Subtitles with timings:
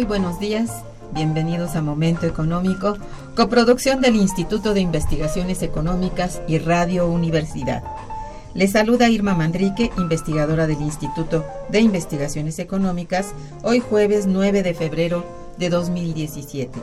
[0.00, 0.70] Muy buenos días,
[1.12, 2.96] bienvenidos a Momento Económico,
[3.36, 7.84] coproducción del Instituto de Investigaciones Económicas y Radio Universidad.
[8.54, 15.22] Les saluda Irma Mandrique, investigadora del Instituto de Investigaciones Económicas, hoy jueves 9 de febrero
[15.58, 16.80] de 2017.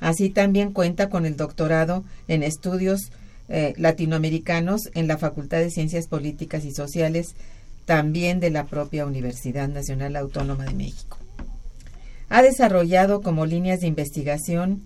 [0.00, 3.12] Así también cuenta con el doctorado en Estudios
[3.48, 7.36] eh, Latinoamericanos en la Facultad de Ciencias Políticas y Sociales
[7.84, 11.18] también de la propia Universidad Nacional Autónoma de México.
[12.28, 14.82] Ha desarrollado como líneas de investigación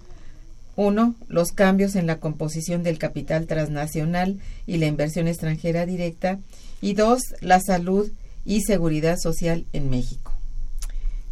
[0.76, 1.14] 1.
[1.28, 6.38] Los cambios en la composición del capital transnacional y la inversión extranjera directa.
[6.80, 7.20] Y 2.
[7.40, 8.10] La salud
[8.44, 10.32] y seguridad social en México.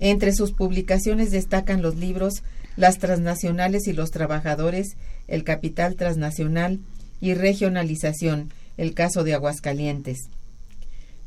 [0.01, 2.43] Entre sus publicaciones destacan los libros
[2.77, 4.97] Las transnacionales y los trabajadores,
[5.29, 6.81] El capital transnacional
[7.21, 10.29] y regionalización, el caso de Aguascalientes.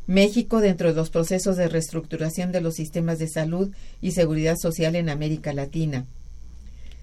[0.07, 4.95] México dentro de los procesos de reestructuración de los sistemas de salud y seguridad social
[4.95, 6.06] en América Latina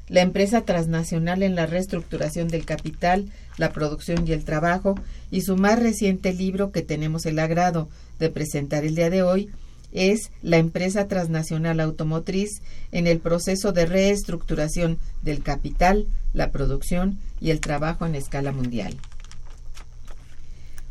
[0.08, 4.94] la empresa transnacional en la reestructuración del capital, la producción y el trabajo,
[5.30, 7.88] y su más reciente libro que tenemos el agrado
[8.18, 9.50] de presentar el día de hoy
[9.94, 12.60] es La empresa transnacional automotriz
[12.90, 18.96] en el proceso de reestructuración del capital, la producción y el trabajo en escala mundial.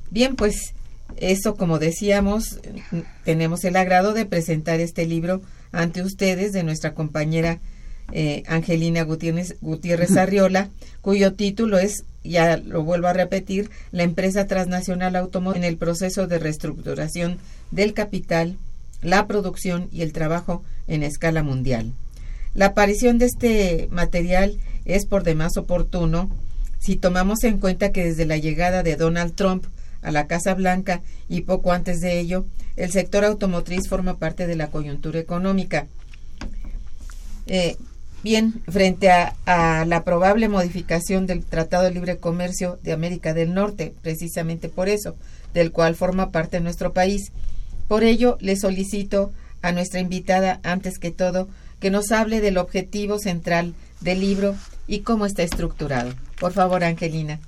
[0.09, 0.73] Bien, pues
[1.17, 2.59] eso, como decíamos,
[3.25, 7.59] tenemos el agrado de presentar este libro ante ustedes de nuestra compañera
[8.15, 10.69] eh, Angelina Gutiérrez, Gutiérrez Arriola,
[11.01, 16.27] cuyo título es, ya lo vuelvo a repetir, la empresa transnacional automotriz en el proceso
[16.27, 17.39] de reestructuración
[17.71, 18.55] del capital,
[19.01, 21.91] la producción y el trabajo en escala mundial.
[22.53, 26.29] La aparición de este material es por demás oportuno
[26.79, 29.65] si tomamos en cuenta que desde la llegada de Donald Trump
[30.03, 32.45] a la Casa Blanca y poco antes de ello,
[32.75, 35.87] el sector automotriz forma parte de la coyuntura económica.
[37.47, 37.75] Eh,
[38.23, 43.93] Bien, frente a, la probable modificación del Tratado de Libre Comercio de América del Norte,
[44.01, 45.17] precisamente por eso,
[45.53, 47.33] del cual forma parte nuestro país.
[47.89, 51.49] Por ello, le solicito a nuestra invitada, antes que todo,
[51.81, 54.55] que nos hable del objetivo central del libro
[54.87, 56.13] y cómo está estructurado.
[56.39, 57.41] Por favor, Angelina.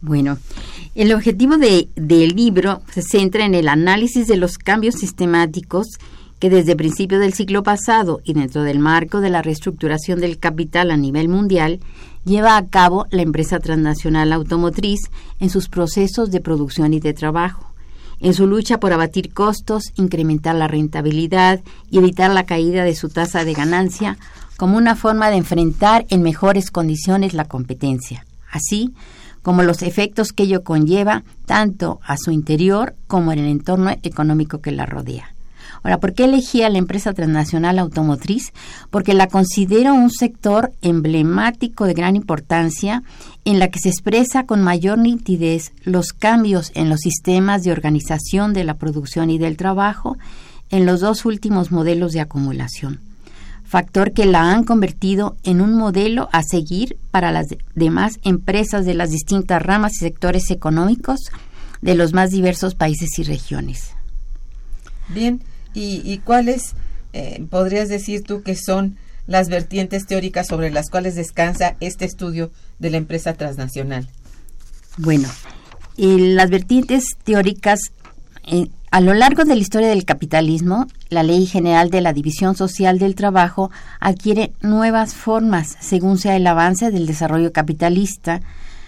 [0.00, 0.38] Bueno,
[0.94, 5.86] el objetivo de, del libro se centra en el análisis de los cambios sistemáticos
[6.42, 10.90] que desde principios del siglo pasado y dentro del marco de la reestructuración del capital
[10.90, 11.78] a nivel mundial,
[12.24, 15.02] lleva a cabo la empresa transnacional automotriz
[15.38, 17.72] en sus procesos de producción y de trabajo,
[18.18, 21.60] en su lucha por abatir costos, incrementar la rentabilidad
[21.92, 24.18] y evitar la caída de su tasa de ganancia
[24.56, 28.92] como una forma de enfrentar en mejores condiciones la competencia, así
[29.42, 34.60] como los efectos que ello conlleva tanto a su interior como en el entorno económico
[34.60, 35.36] que la rodea.
[35.82, 38.52] Ahora, ¿por qué elegí a la empresa transnacional automotriz?
[38.90, 43.02] Porque la considero un sector emblemático de gran importancia
[43.44, 48.52] en la que se expresa con mayor nitidez los cambios en los sistemas de organización
[48.52, 50.16] de la producción y del trabajo
[50.70, 53.00] en los dos últimos modelos de acumulación
[53.72, 58.92] factor que la han convertido en un modelo a seguir para las demás empresas de
[58.92, 61.30] las distintas ramas y sectores económicos
[61.80, 63.92] de los más diversos países y regiones.
[65.08, 65.42] Bien,
[65.74, 66.74] ¿Y, cuáles
[67.12, 68.96] eh, podrías decir tú que son
[69.26, 74.08] las vertientes teóricas sobre las cuales descansa este estudio de la empresa transnacional?
[74.98, 75.28] Bueno,
[75.96, 77.80] las vertientes teóricas,
[78.46, 82.56] eh, a lo largo de la historia del capitalismo, la Ley General de la División
[82.56, 83.70] Social del Trabajo
[84.00, 88.42] adquiere nuevas formas según sea el avance del desarrollo capitalista,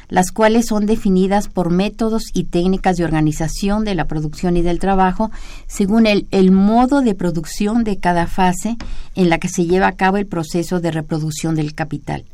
[0.08, 4.78] las cuales son definidas por métodos y técnicas de organización de la producción y del
[4.78, 5.30] trabajo
[5.66, 8.76] según el, modo de producción de cada fase
[9.14, 12.24] en la que se lleva a cabo el proceso de reproducción del capital.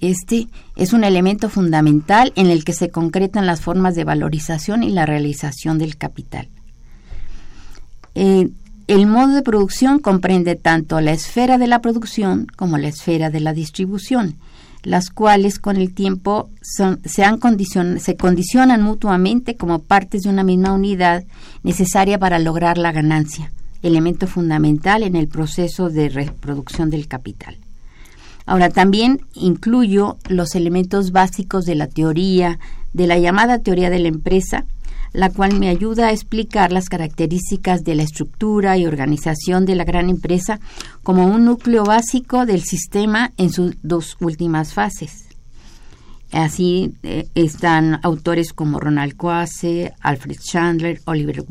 [0.00, 4.90] Este es un elemento fundamental en el que se concretan las formas de valorización y
[4.90, 6.48] la realización del capital.
[8.14, 8.48] Eh,
[8.86, 13.40] el modo de producción comprende tanto la esfera de la producción como la esfera de
[13.40, 14.36] la distribución
[14.82, 17.38] las cuales con el tiempo se, han
[18.00, 21.24] se condicionan mutuamente como partes de una misma unidad
[21.62, 27.58] necesaria para lograr la ganancia, elemento fundamental en el proceso de reproducción del capital.
[28.46, 32.58] Ahora también incluyo los elementos básicos de la teoría,
[32.92, 34.64] de la llamada teoría de la empresa,
[35.12, 39.84] la cual me ayuda a explicar las características de la estructura y organización de la
[39.84, 40.60] gran empresa
[41.02, 45.26] como un núcleo básico del sistema en sus dos últimas fases.
[46.32, 51.44] Así eh, están autores como Ronald Coase, Alfred Chandler, Oliver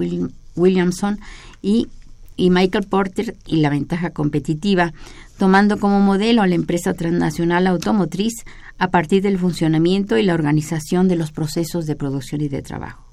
[0.56, 1.20] Williamson
[1.62, 1.90] y,
[2.38, 4.94] y Michael Porter y la ventaja competitiva,
[5.38, 8.46] tomando como modelo a la empresa transnacional automotriz
[8.78, 13.09] a partir del funcionamiento y la organización de los procesos de producción y de trabajo.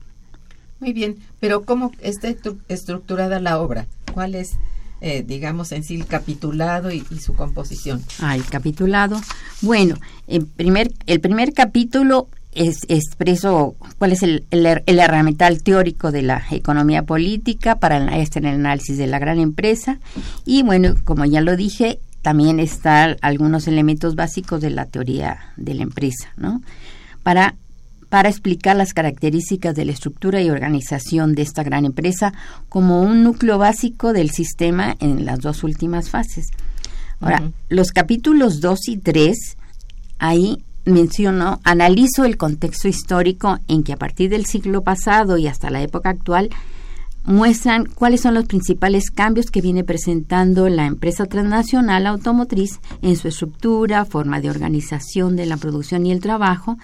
[0.80, 2.28] Muy bien, pero ¿cómo está
[2.68, 3.86] estructurada la obra?
[4.12, 4.52] ¿Cuál es,
[5.00, 8.02] eh, digamos, en sí el capitulado y, su composición?
[8.20, 9.20] Ah, el capitulado.
[9.62, 9.96] Bueno,
[10.26, 16.22] el primer, el primer capítulo es expreso cuál es el, el, el, herramental teórico de
[16.22, 19.98] la economía política para este el análisis de la gran empresa
[20.46, 25.74] y bueno, como ya lo dije, también están algunos elementos básicos de la teoría de
[25.74, 26.62] la empresa, ¿no?
[27.22, 27.54] Para
[28.08, 32.32] para explicar las características de la estructura y organización de esta gran empresa
[32.68, 36.46] como un núcleo básico del sistema en las dos últimas fases.
[37.20, 39.56] Ahora, los capítulos 2 y 3,
[40.18, 45.70] ahí menciono, analizo el contexto histórico en que a partir del siglo pasado y hasta
[45.70, 46.50] la época actual
[47.24, 53.28] muestran cuáles son los principales cambios que viene presentando la empresa transnacional automotriz en su
[53.28, 56.78] estructura, forma de organización de la producción y el trabajo,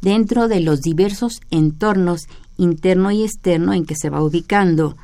[0.00, 4.96] dentro de los diversos entornos interno y externo en que se va ubicando,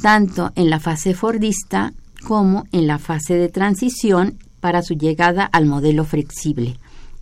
[0.00, 1.92] tanto en la fase fordista
[2.24, 6.78] como en la fase de transición para su llegada al modelo flexible,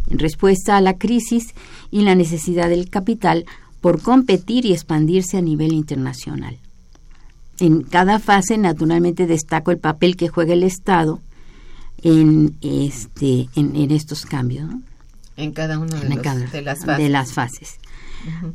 [0.09, 1.55] en respuesta a la crisis
[1.91, 3.47] y la necesidad del capital
[3.81, 6.59] por competir y expandirse a nivel internacional.
[7.61, 11.21] En cada fase, naturalmente, destaco el papel que juega el Estado
[12.03, 14.71] en, este, en, estos cambios
[15.39, 17.79] en cada una de, las fases.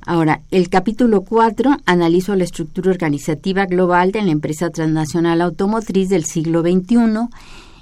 [0.06, 6.26] Ahora, el capítulo 4 analizo la estructura organizativa global de la empresa transnacional automotriz del
[6.26, 7.30] siglo XXI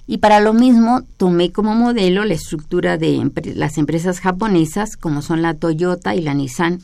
[0.05, 5.41] y para lo mismo tomé como modelo la estructura de las empresas japonesas como son
[5.41, 6.79] la Toyota y la Nissan,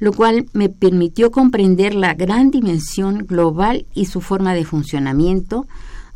[0.00, 5.66] lo cual me permitió comprender la gran dimensión global y su forma de funcionamiento,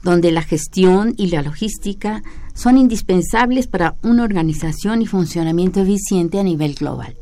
[0.02, 2.22] donde la gestión y la logística
[2.58, 7.14] son indispensables para una organización y funcionamiento eficiente a nivel global.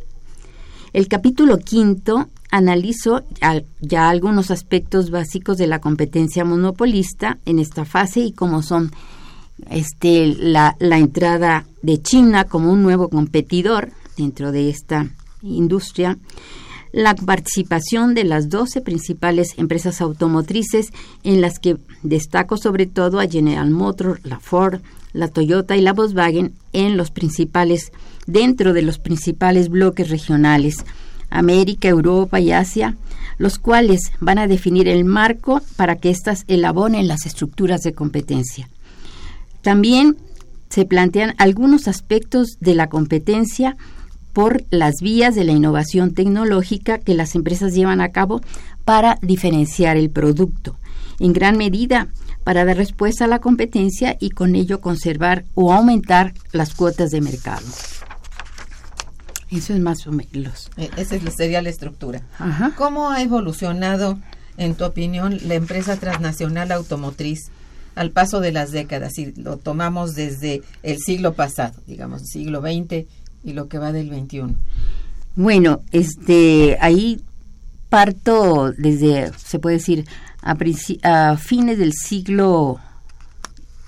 [0.94, 3.22] El capítulo quinto analizó
[3.82, 8.92] ya algunos aspectos básicos de la competencia monopolista en esta fase y cómo son
[9.68, 15.10] este, la, la entrada de China como un nuevo competidor dentro de esta
[15.42, 16.16] industria,
[16.92, 20.92] la participación de las 12 principales empresas automotrices
[21.24, 24.80] en las que destaco sobre todo a General Motors, la Ford,
[25.16, 27.92] la Toyota y la Volkswagen en los principales
[28.26, 30.84] dentro de los principales bloques regionales
[31.30, 32.96] América, Europa y Asia,
[33.38, 38.68] los cuales van a definir el marco para que éstas elaboren las estructuras de competencia.
[39.62, 40.16] También
[40.70, 43.76] se plantean algunos aspectos de la competencia
[44.32, 48.42] por las vías de la innovación tecnológica que las empresas llevan a cabo
[48.84, 50.76] para diferenciar el producto,
[51.18, 52.08] en gran medida
[52.46, 57.20] para dar respuesta a la competencia y con ello conservar o aumentar las cuotas de
[57.20, 57.66] mercado.
[59.50, 60.70] Eso es más o menos.
[60.76, 62.22] E, esa sería la estructura.
[62.76, 64.20] ¿Cómo ha evolucionado,
[64.58, 67.50] en tu opinión, la empresa transnacional automotriz
[67.96, 69.14] al paso de las décadas?
[69.14, 73.08] Si lo tomamos desde el siglo pasado, digamos, siglo XX
[73.42, 74.54] y lo que va del XXI.
[75.34, 77.20] Bueno, este, ahí
[77.88, 80.06] parto desde, se puede decir,
[80.46, 80.56] a,
[81.02, 82.78] a fines del siglo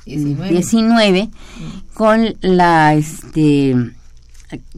[0.05, 1.29] XIX,
[1.95, 3.77] con la este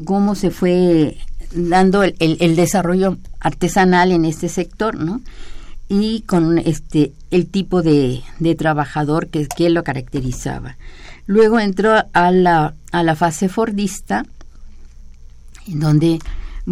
[0.04, 1.16] cómo se fue
[1.52, 5.20] dando el, el, desarrollo artesanal en este sector, ¿no?
[5.88, 10.76] Y con este el tipo de, de trabajador que, que, lo caracterizaba.
[11.26, 14.24] Luego entró a la, a la fase fordista,
[15.66, 16.18] en donde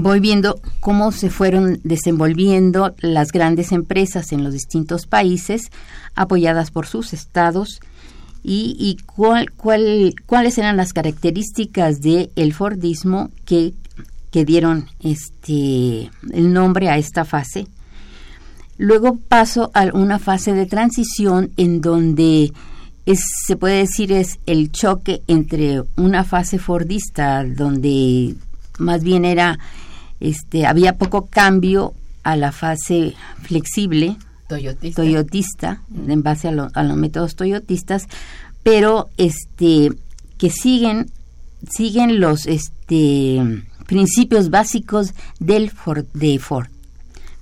[0.01, 5.71] voy viendo cómo se fueron desenvolviendo las grandes empresas en los distintos países,
[6.15, 7.81] apoyadas por sus estados,
[8.51, 13.75] y, cuál, cuál, cuáles eran las características del el Fordismo que,
[14.31, 17.67] que dieron este, el nombre a esta fase.
[18.79, 22.53] Luego paso a una fase de transición en donde
[23.47, 28.37] se puede decir es el choque entre una fase fordista donde
[28.79, 29.59] más bien era
[30.21, 34.17] este había poco cambio a la fase flexible
[34.49, 38.07] toyotista, toyotista en base a, a, los métodos toyotistas,
[38.63, 39.93] pero este
[40.39, 41.11] que siguen
[41.69, 46.69] siguen los este principios básicos del Ford, de Ford,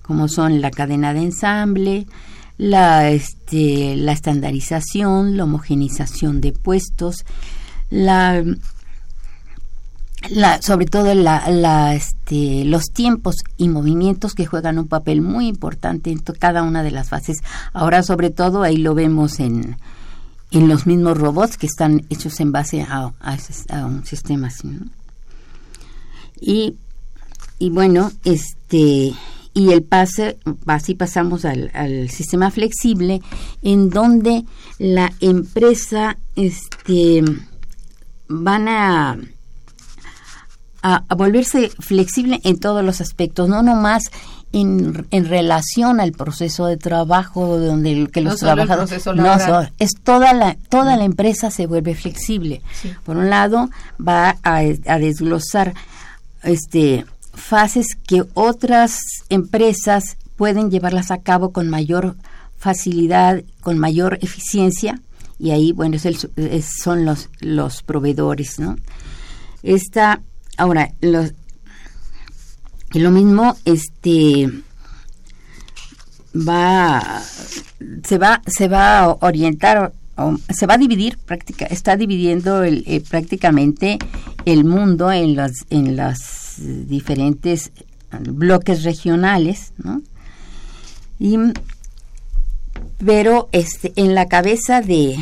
[0.03, 2.07] como son la cadena de ensamble,
[2.59, 7.25] la este la estandarización, la homogenización de puestos,
[7.91, 8.45] la
[10.61, 16.19] sobre todo la, este, los tiempos y movimientos que juegan un papel muy importante en
[16.19, 17.39] cada una de las fases.
[17.73, 19.77] Ahora, sobre todo, ahí lo vemos en,
[20.51, 24.79] en los mismos robots que están hechos en base a, a, un sistema así.
[26.41, 26.77] Y,
[27.59, 29.15] y bueno, este
[29.55, 33.23] y el pase, así pasamos al, al, sistema flexible,
[33.63, 34.45] en donde
[34.79, 37.25] la empresa este,
[38.29, 39.17] van a
[40.83, 44.05] a, volverse flexible en todos los aspectos, no nomás
[44.53, 49.37] en, en relación al proceso de trabajo donde que los trabajadores no
[49.79, 52.63] es toda la toda la empresa se vuelve flexible.
[53.05, 55.75] Por un lado va a, a desglosar
[56.43, 57.05] este
[57.35, 62.17] fases que otras empresas pueden llevarlas a cabo con mayor
[62.57, 65.01] facilidad, con mayor eficiencia
[65.39, 66.17] y ahí bueno es el,
[66.63, 68.77] son los los proveedores, ¿no?
[69.63, 70.21] Esta
[70.57, 71.25] Ahora, lo,
[72.93, 74.51] lo mismo, este
[76.37, 77.23] va
[78.05, 79.93] se va se va a orientar
[80.49, 83.99] se va a dividir práctica está dividiendo eh, prácticamente
[84.45, 87.71] el mundo en las en las diferentes
[88.21, 90.03] bloques regionales ¿no?
[91.19, 91.39] y
[93.05, 95.17] pero este en la cabeza de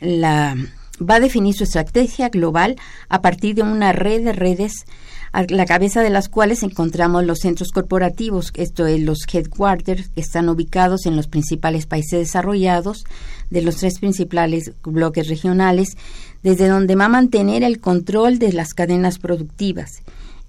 [0.00, 0.56] la
[1.00, 2.76] va a definir su estrategia global
[3.08, 4.84] a partir de una red de redes
[5.32, 10.20] a la cabeza de las cuales encontramos los centros corporativos, esto es los headquarters, que
[10.20, 13.04] están ubicados en los principales países desarrollados
[13.48, 15.96] de los tres principales bloques regionales,
[16.42, 20.02] desde donde va a mantener el control de las cadenas productivas.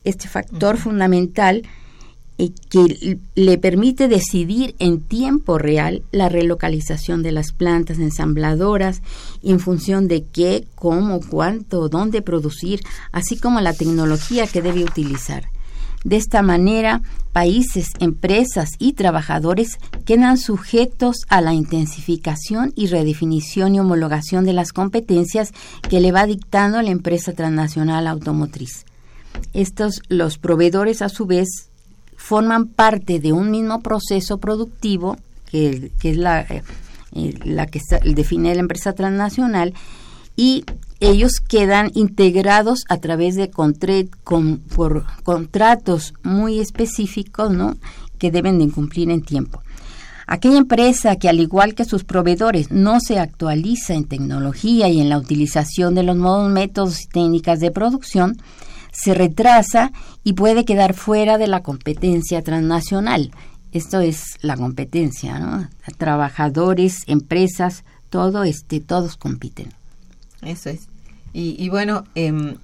[0.03, 1.63] Este factor fundamental
[2.37, 9.01] que le permite decidir en tiempo real la relocalización de las plantas ensambladoras
[9.43, 15.45] en función de qué, cómo, cuánto, dónde producir, así como la tecnología que debe utilizar.
[16.03, 23.79] De esta manera, países, empresas y trabajadores quedan sujetos a la intensificación y redefinición y
[23.79, 25.53] homologación de las competencias
[25.89, 28.85] que le va dictando la empresa transnacional automotriz.
[29.53, 31.69] Estos, los proveedores, a su vez,
[32.23, 35.17] forman parte de un mismo proceso productivo,
[35.51, 36.63] que, es la, eh,
[37.43, 39.73] la que define la empresa transnacional,
[40.37, 40.63] y
[41.01, 43.73] ellos quedan integrados a través de con,
[44.73, 47.75] por contratos muy específicos ¿no?
[48.17, 49.61] que deben de cumplir en tiempo.
[50.25, 55.09] Aquella empresa que al igual que sus proveedores no se actualiza en tecnología y en
[55.09, 58.37] la utilización de los nuevos métodos y técnicas de producción,
[58.93, 59.91] se retrasa
[60.23, 63.31] y puede quedar fuera de la competencia transnacional.
[63.73, 65.67] Esto es la competencia, ¿no?
[65.97, 69.73] Trabajadores, empresas, todo este, todos compiten.
[70.43, 70.87] Eso es.
[71.35, 72.57] Y, bueno, em,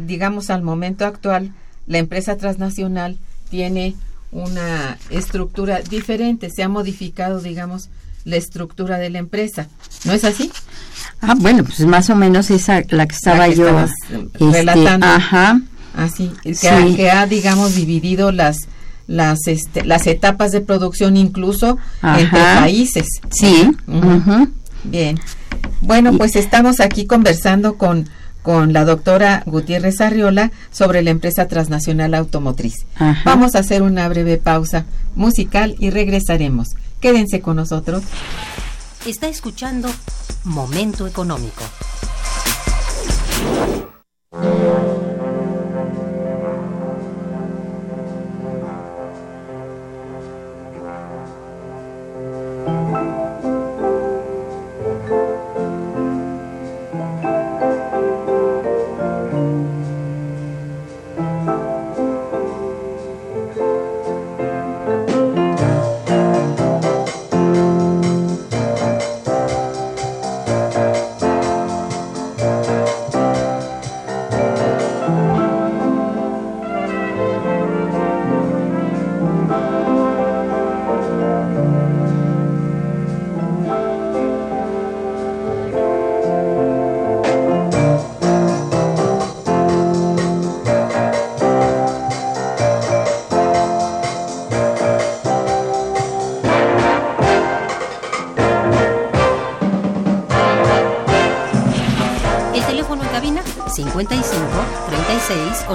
[0.00, 1.54] digamos al momento actual,
[1.86, 3.16] la empresa transnacional
[3.48, 3.94] tiene
[4.30, 7.88] una estructura diferente, se ha modificado, digamos,
[8.26, 9.68] la estructura de la empresa.
[10.04, 10.50] ¿No es así?
[11.22, 15.06] Ah, bueno, pues más o menos esa la que estaba yo este, relatando.
[15.06, 15.60] Ajá.
[15.94, 18.68] Así, que, ha, digamos, dividido las
[19.06, 23.06] las este, las etapas de producción incluso entre países.
[23.30, 23.70] Sí.
[24.84, 25.18] Bien.
[25.80, 28.08] Bueno, pues estamos aquí conversando con,
[28.42, 32.86] con la doctora Gutiérrez Arriola sobre la empresa transnacional automotriz.
[33.24, 36.74] Vamos a hacer una breve pausa musical y regresaremos.
[37.00, 38.02] Quédense con nosotros.
[39.06, 39.88] Está escuchando
[40.44, 41.62] Momento Económico.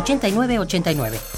[0.01, 1.30] 8989.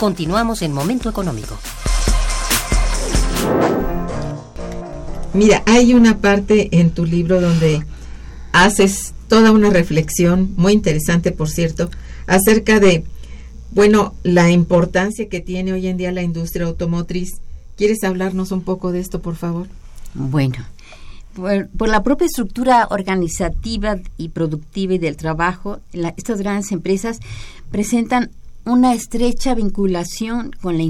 [0.00, 1.58] Continuamos en Momento Económico.
[5.34, 7.84] Mira, hay una parte en tu libro donde
[8.52, 11.90] haces toda una reflexión, muy interesante por cierto,
[12.26, 13.04] acerca de,
[13.72, 17.32] bueno, la importancia que tiene hoy en día la industria automotriz.
[17.76, 19.66] ¿Quieres hablarnos un poco de esto, por favor?
[20.14, 20.64] Bueno,
[21.34, 25.80] por, la propia estructura organizativa y productiva y del trabajo,
[26.16, 27.20] estas grandes empresas
[27.70, 28.30] presentan
[28.70, 30.84] una estrecha vinculación con la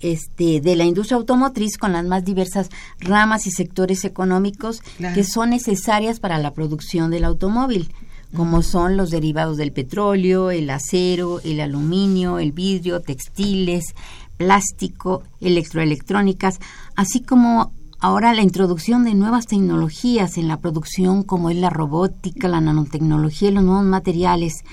[0.00, 4.82] este, de la industria automotriz con las más diversas ramas y sectores económicos
[5.14, 7.92] que son necesarias para la producción del automóvil,
[8.34, 13.94] como son los derivados del petróleo, el acero, el aluminio, el vidrio, textiles,
[14.36, 16.58] plástico, electroelectrónicas,
[16.96, 22.48] así como ahora la introducción de nuevas tecnologías en la producción como es la robótica,
[22.48, 24.64] la nanotecnología y los nuevos materiales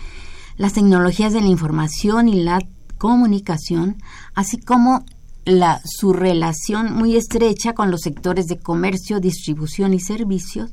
[0.58, 2.60] las tecnologías de la información y la
[2.98, 3.98] comunicación,
[4.34, 5.06] así como
[5.46, 10.72] la, su relación muy estrecha con los sectores de comercio, distribución y servicios.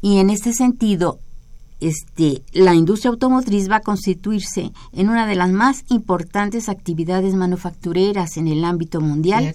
[0.00, 1.18] Y en este sentido,
[1.80, 8.36] este, la industria automotriz va a constituirse en una de las más importantes actividades manufactureras
[8.36, 9.54] en el ámbito mundial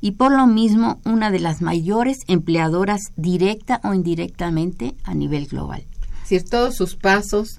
[0.00, 5.84] y por lo mismo una de las mayores empleadoras directa o indirectamente a nivel global.
[6.22, 7.58] Es decir, todos sus pasos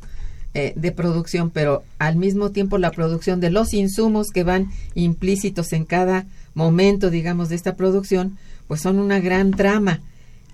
[0.53, 5.73] eh, de producción, pero al mismo tiempo la producción de los insumos que van implícitos
[5.73, 10.01] en cada momento, digamos, de esta producción, pues son una gran trama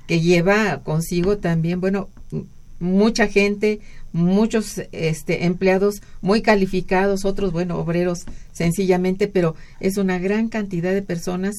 [0.08, 2.10] que lleva consigo también, bueno,
[2.80, 3.80] mucha gente,
[4.12, 11.02] muchos este, empleados muy calificados, otros, bueno, obreros sencillamente, pero es una gran cantidad de
[11.02, 11.56] personas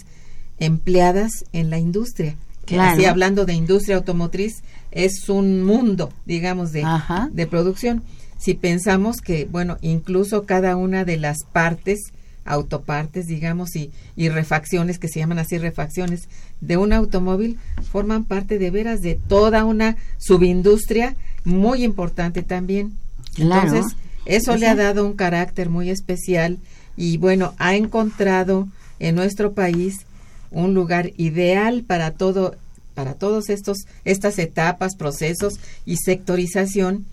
[0.59, 2.37] empleadas en la industria.
[2.79, 6.85] Así hablando de industria automotriz, es un mundo, digamos, de,
[7.31, 8.03] de producción.
[8.47, 12.13] Si pensamos que, bueno, incluso cada una de las partes
[12.45, 16.29] autopartes, digamos, y, y refacciones, que se llaman así refacciones,
[16.61, 17.59] de un automóvil,
[17.91, 22.97] forman parte de veras de toda una subindustria muy importante también.
[23.37, 26.59] Entonces, eso le ha dado un carácter muy especial
[26.97, 28.69] y bueno, ha encontrado
[29.01, 30.07] en nuestro país
[30.53, 32.55] un lugar ideal para todo
[32.95, 37.07] para todos estos estas etapas, procesos y sectorización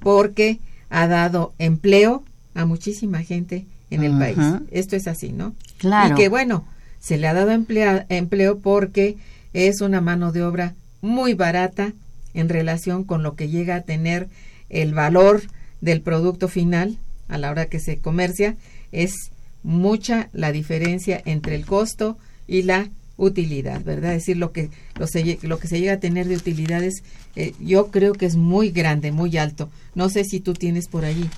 [0.00, 0.58] porque
[0.92, 2.22] ha dado empleo
[2.54, 4.38] a muchísima gente en el país.
[4.70, 5.54] Esto es así, ¿no?
[5.78, 6.14] Claro.
[6.14, 6.66] Y que bueno,
[7.00, 9.16] se le ha dado empleo porque
[9.54, 11.94] es una mano de obra muy barata
[12.34, 14.28] en relación con lo que llega a tener
[14.68, 15.42] el valor
[15.80, 18.56] del producto final a la hora que se comercia.
[18.92, 19.14] Es
[19.62, 24.12] mucha la diferencia entre el costo y la utilidad, ¿verdad?
[24.12, 25.06] Es decir, lo que, lo,
[25.42, 27.02] lo que se llega a tener de utilidades,
[27.36, 29.70] eh, yo creo que es muy grande, muy alto.
[29.94, 31.28] No sé si tú tienes por allí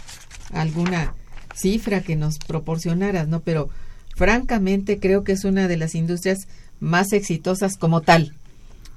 [0.52, 1.14] alguna
[1.54, 3.40] cifra que nos proporcionaras, ¿no?
[3.40, 3.70] Pero
[4.16, 6.46] francamente creo que es una de las industrias
[6.80, 8.34] más exitosas como tal,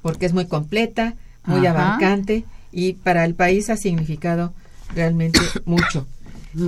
[0.02, 4.54] porque es muy completa, muy abarcante y para el país ha significado
[4.94, 6.06] realmente mucho.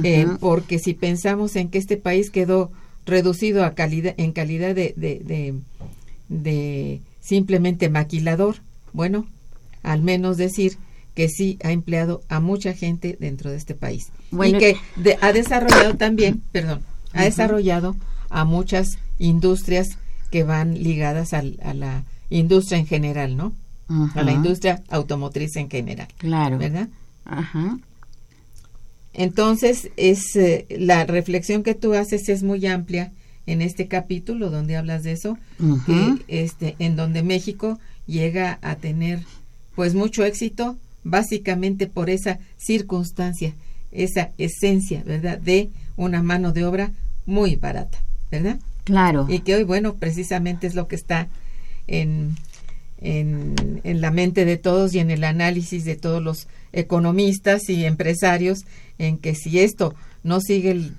[0.03, 2.71] Eh, porque si pensamos en que este país quedó
[3.05, 5.55] reducido a calidad, en calidad de, de, de,
[7.21, 8.57] simplemente maquilador,
[8.93, 9.25] bueno,
[9.83, 10.77] al menos decir
[11.15, 14.77] que sí ha empleado a mucha gente dentro de este país y que
[15.21, 16.81] ha desarrollado también, perdón,
[17.13, 17.95] ha desarrollado
[18.29, 19.97] a muchas industrias
[20.31, 23.53] que van ligadas a la industria en general, ¿no?
[24.13, 26.07] A la industria automotriz en general.
[26.19, 26.59] Claro.
[26.59, 26.89] ¿Verdad?
[27.25, 27.79] Ajá.
[29.13, 33.11] Entonces, es eh, la reflexión que tú haces es muy amplia
[33.45, 35.37] en este capítulo donde hablas de eso,
[36.27, 39.23] este, en donde México llega a tener
[39.75, 43.53] pues mucho éxito básicamente por esa circunstancia
[43.91, 45.39] esa esencia, ¿verdad?
[45.39, 46.91] De una mano de obra
[47.25, 47.99] muy barata,
[48.31, 48.59] ¿verdad?
[48.83, 49.25] Claro.
[49.29, 51.27] Y que hoy, bueno, precisamente es lo que está
[51.87, 52.35] en,
[52.99, 57.85] en, en la mente de todos y en el análisis de todos los economistas y
[57.85, 58.65] empresarios,
[58.97, 60.91] en que si esto no sigue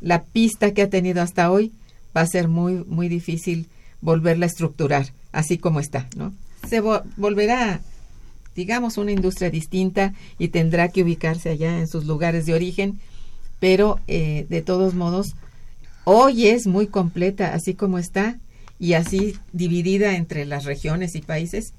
[0.00, 1.72] la pista que ha tenido hasta hoy,
[2.18, 3.68] va a ser muy, muy difícil
[4.00, 6.34] volverla a estructurar así como está, ¿no?
[6.68, 7.80] Se volverá
[8.56, 12.98] digamos, una industria distinta y tendrá que ubicarse allá en sus lugares de origen,
[13.60, 15.36] pero eh, de todos modos,
[16.02, 18.40] hoy es muy completa así como está
[18.80, 21.72] y así dividida entre las regiones y países,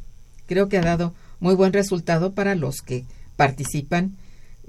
[0.45, 3.03] creo que ha dado muy buen resultado para los que
[3.35, 4.15] participan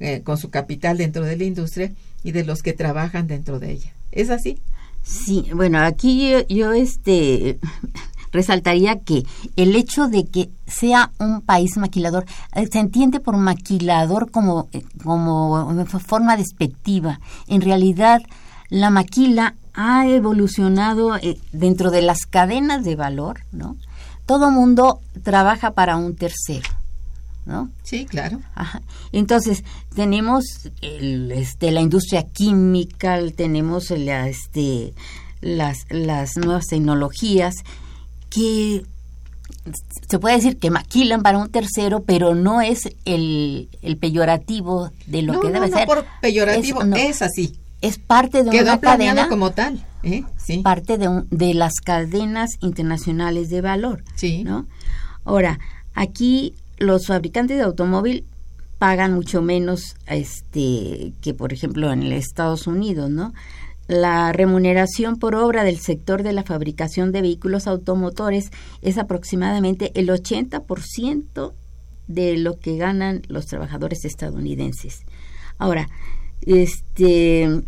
[0.00, 1.92] eh, con su capital dentro de la industria
[2.24, 3.92] y de los que trabajan dentro de ella.
[4.10, 4.58] ¿Es así?
[5.02, 7.58] Sí, bueno, aquí yo, yo este
[8.32, 9.24] resaltaría que
[9.56, 14.84] el hecho de que sea un país maquilador, eh, se entiende por maquilador como, eh,
[15.02, 17.20] como forma despectiva.
[17.48, 18.22] En realidad,
[18.68, 23.76] la maquila ha evolucionado eh, dentro de las cadenas de valor, ¿no?
[24.26, 26.68] Todo mundo trabaja para un tercero.
[27.46, 27.70] ¿No?
[27.82, 28.40] Sí, claro.
[29.12, 30.44] Entonces, tenemos
[30.82, 34.94] el, este, la industria química, tenemos la, este,
[35.40, 37.54] las, las nuevas tecnologías
[38.28, 38.84] que
[40.08, 45.22] se puede decir que maquilan para un tercero, pero no es el, el peyorativo de
[45.22, 45.86] lo que debe no, ser.
[45.86, 47.56] por peyorativo, es, así.
[47.80, 50.24] Es parte de Quedó una cadena como tal, ¿eh?
[50.36, 50.58] sí.
[50.58, 54.04] parte de, un, de las cadenas internacionales de valor.
[54.14, 54.44] Sí.
[54.44, 54.66] ¿no?
[55.24, 55.58] Ahora,
[55.94, 58.24] aquí los fabricantes de automóvil
[58.78, 63.32] pagan mucho menos este que por ejemplo en Estados Unidos, ¿no?
[63.86, 68.50] La remuneración por obra del sector de la fabricación de vehículos automotores
[68.82, 71.52] es aproximadamente el 80%
[72.06, 75.02] de lo que ganan los trabajadores estadounidenses.
[75.58, 75.88] Ahora,
[76.46, 77.62] este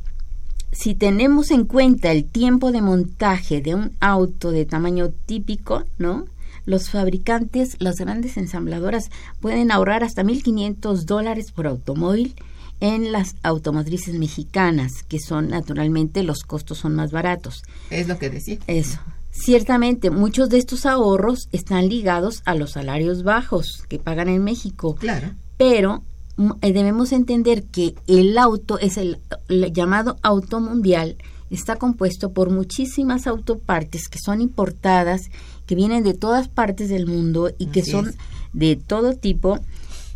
[0.73, 6.25] si tenemos en cuenta el tiempo de montaje de un auto de tamaño típico, ¿no?
[6.65, 12.35] Los fabricantes, las grandes ensambladoras, pueden ahorrar hasta 1.500 dólares por automóvil
[12.83, 17.63] en las automotrices mexicanas, que son naturalmente los costos son más baratos.
[17.91, 18.59] Es lo que decía.
[18.67, 18.99] Eso.
[19.31, 24.97] Ciertamente, muchos de estos ahorros están ligados a los salarios bajos que pagan en México.
[24.97, 25.31] Claro.
[25.57, 26.03] Pero
[26.37, 31.17] mm, eh, debemos entender que el auto es el, el llamado auto mundial,
[31.51, 35.31] está compuesto por muchísimas autopartes que son importadas,
[35.73, 38.17] que vienen de todas partes del mundo y que son es.
[38.53, 39.59] de todo tipo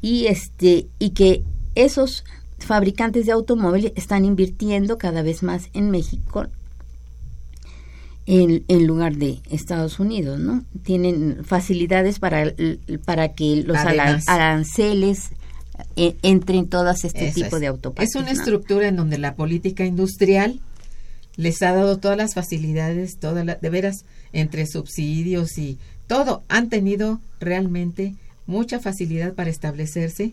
[0.03, 2.25] y este y que esos
[2.59, 6.45] fabricantes de automóviles están invirtiendo cada vez más en México
[8.27, 10.63] en, en lugar de Estados Unidos, ¿no?
[10.83, 12.53] Tienen facilidades para,
[13.07, 14.29] para que los Además.
[14.29, 15.31] aranceles
[15.97, 17.61] eh, entren todas este tipo es.
[17.63, 18.11] de autopartes.
[18.11, 18.39] Es una ¿no?
[18.39, 20.61] estructura en donde la política industrial
[21.37, 26.69] les ha dado todas las facilidades, todas la- de veras, entre subsidios y todo, han
[26.69, 28.15] tenido realmente
[28.47, 30.33] mucha facilidad para establecerse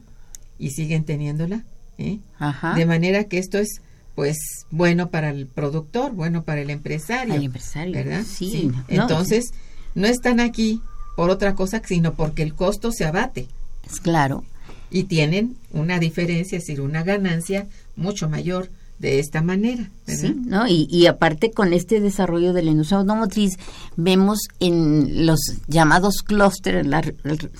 [0.59, 1.63] y siguen teniéndola.
[1.97, 2.19] ¿eh?
[2.39, 2.75] Ajá.
[2.75, 3.81] De manera que esto es,
[4.15, 4.37] pues,
[4.71, 7.33] bueno para el productor, bueno para el empresario.
[7.33, 8.23] Al empresario, ¿verdad?
[8.27, 9.51] sí, no, Entonces,
[9.95, 10.81] no están aquí
[11.15, 13.47] por otra cosa, sino porque el costo se abate
[13.91, 14.43] Es claro.
[14.89, 19.89] y tienen una diferencia, es decir, una ganancia mucho mayor de esta manera.
[20.07, 20.21] ¿verdad?
[20.21, 20.67] Sí, ¿no?
[20.67, 23.57] Y, y aparte con este desarrollo de la industria automotriz,
[23.97, 27.05] vemos en los llamados clústeres, en las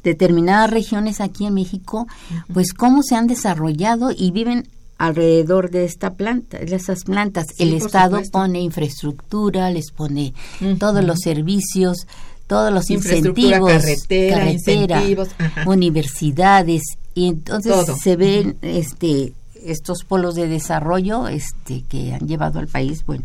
[0.03, 2.07] determinadas regiones aquí en México,
[2.53, 4.67] pues cómo se han desarrollado y viven
[4.97, 7.47] alrededor de esta planta, de esas plantas.
[7.55, 8.39] Sí, El Estado supuesto.
[8.39, 10.33] pone infraestructura, les pone
[10.79, 12.07] todos los servicios,
[12.47, 15.29] todos los incentivos, carretera, incentivos,
[15.65, 16.83] universidades,
[17.15, 17.95] y entonces Todo.
[18.01, 19.33] se ven este
[19.65, 23.23] estos polos de desarrollo este que han llevado al país bueno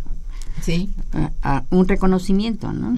[0.62, 0.90] Sí.
[1.12, 2.96] a, a un reconocimiento no.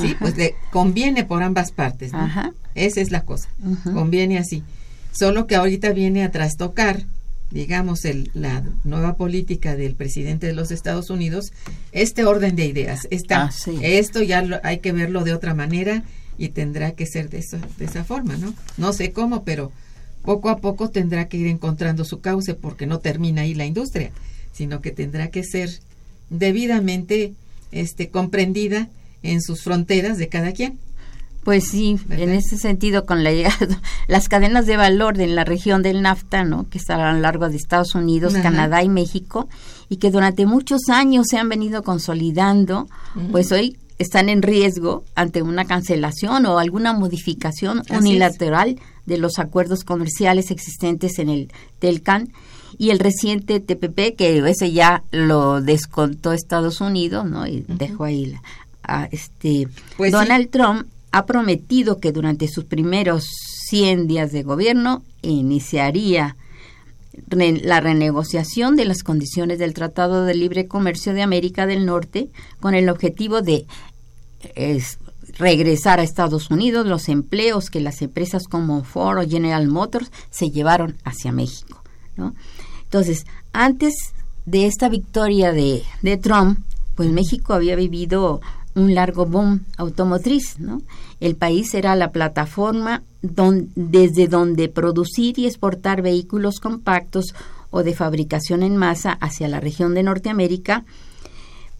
[0.00, 0.16] Sí, Ajá.
[0.20, 2.12] pues le conviene por ambas partes.
[2.12, 2.20] ¿no?
[2.20, 2.52] Ajá.
[2.76, 3.48] Esa es la cosa.
[3.82, 4.62] Conviene así.
[5.10, 7.02] Solo que ahorita viene a trastocar,
[7.50, 11.52] digamos, el, la nueva política del presidente de los Estados Unidos,
[11.90, 13.08] este orden de ideas.
[13.10, 13.78] Esta, Ah, sí.
[13.82, 16.04] Esto ya lo- hay que verlo de otra manera
[16.38, 18.54] y tendrá que ser de esa, de esa forma, ¿no?
[18.78, 19.72] No sé cómo, pero
[20.24, 24.10] poco a poco tendrá que ir encontrando su cauce porque no termina ahí la industria,
[24.52, 25.70] sino que tendrá que ser
[26.30, 27.34] debidamente
[27.72, 28.88] este, comprendida
[29.22, 30.78] en sus fronteras de cada quien.
[31.44, 32.28] pues sí ¿Verdad?
[32.28, 36.44] en ese sentido con la llegada las cadenas de valor en la región del NAFTA
[36.44, 38.44] no que están a lo largo de Estados Unidos Ajá.
[38.44, 39.48] Canadá y México
[39.88, 42.86] y que durante muchos años se han venido consolidando
[43.32, 47.94] pues hoy están en riesgo ante una cancelación o alguna modificación Así es.
[49.06, 52.32] De los acuerdos comerciales existentes en el TELCAN
[52.78, 57.46] y el reciente TPP que ese ya lo descontó Estados Unidos, ¿no?
[57.46, 58.42] Y dejó ahí la,
[58.82, 60.12] a este Pues sí.
[60.12, 63.26] Donald Trump ha prometido que durante sus primeros
[63.68, 66.36] 100 días de gobierno iniciaría
[67.28, 72.28] re- la renegociación de las condiciones del Tratado de Libre Comercio de América del Norte
[72.60, 73.66] con el objetivo de
[74.54, 74.98] es,
[75.38, 80.50] regresar a Estados Unidos los empleos que las empresas como Ford o General Motors se
[80.50, 81.82] llevaron hacia México.
[82.16, 82.34] ¿no?
[82.84, 83.94] Entonces, antes
[84.46, 86.58] de esta victoria de, de Trump,
[86.94, 88.40] pues México había vivido
[88.74, 90.80] un largo boom automotriz, ¿no?
[91.20, 97.34] El país era la plataforma don- desde donde producir y exportar vehículos compactos
[97.70, 100.84] o de fabricación en masa hacia la región de Norteamérica,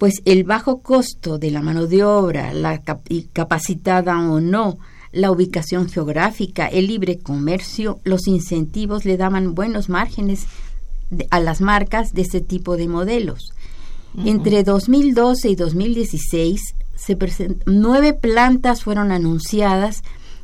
[0.02, 4.78] pues el bajo costo de la mano de obra, la cap- capacitada o no,
[5.12, 10.46] la ubicación geográfica, el libre comercio, los incentivos le daban buenos márgenes
[11.10, 13.52] de- a las marcas de este tipo de modelos.
[14.24, 16.60] Entre 2012 y 2016,
[16.96, 17.16] se
[17.66, 20.02] nueve plantas fueron anunciadas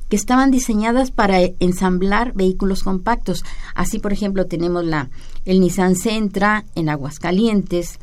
[0.09, 3.43] que estaban diseñadas para e- ensamblar vehículos compactos.
[3.75, 5.11] Así, por ejemplo, tenemos la
[5.47, 7.99] el Nissan Sentra en Aguascalientes,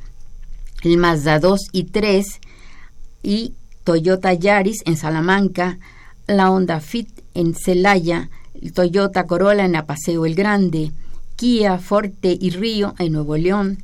[0.86, 2.26] el Mazda 2 y 3
[3.24, 5.80] y Toyota Yaris en Salamanca,
[6.28, 10.92] la Honda Fit en Celaya, el Toyota Corolla en Apaseo el Grande,
[11.36, 13.84] Kia, Forte y Río en Nuevo León,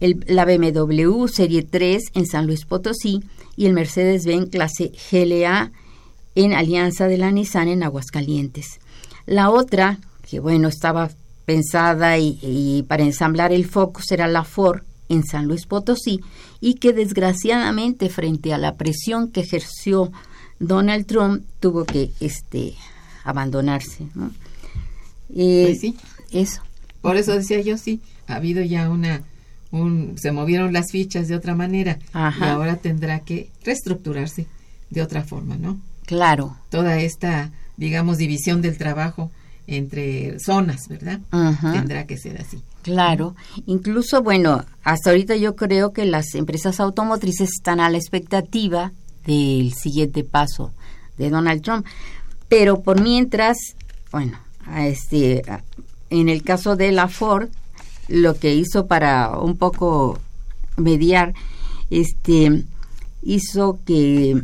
[0.00, 3.22] la BMW Serie 3 en San Luis Potosí
[3.56, 5.70] y el Mercedes-Benz clase GLA
[6.34, 8.80] en Alianza de la Nissan en Aguascalientes.
[9.26, 11.10] La otra, que bueno, estaba
[11.44, 16.20] pensada y, y para ensamblar el Focus era la Ford en San Luis Potosí
[16.60, 20.10] y que desgraciadamente frente a la presión que ejerció
[20.58, 22.74] Donald Trump tuvo que este
[23.24, 24.06] abandonarse.
[24.14, 24.30] ¿no?
[25.34, 25.96] Eh, Pues sí.
[26.32, 26.62] Eso.
[27.02, 29.22] Por eso decía yo, sí, ha habido ya una,
[29.70, 32.46] un, se movieron las fichas de otra manera Ajá.
[32.46, 34.46] y ahora tendrá que reestructurarse
[34.90, 35.80] de otra forma, ¿no?
[36.06, 36.56] Claro.
[36.70, 39.30] Toda esta, digamos, división del trabajo
[39.70, 41.20] entre zonas, ¿verdad?
[41.30, 41.72] Ajá.
[41.72, 42.62] Tendrá que ser así.
[42.82, 48.92] Claro, incluso, bueno, hasta ahorita yo creo que las empresas automotrices están a la expectativa
[49.26, 50.72] del siguiente paso
[51.18, 51.86] de Donald Trump,
[52.48, 53.58] pero por mientras,
[54.10, 54.38] bueno,
[54.76, 55.42] este,
[56.10, 57.48] en el caso de la Ford,
[58.08, 60.18] lo que hizo para un poco
[60.76, 61.32] mediar,
[61.90, 62.64] este,
[63.22, 64.42] hizo que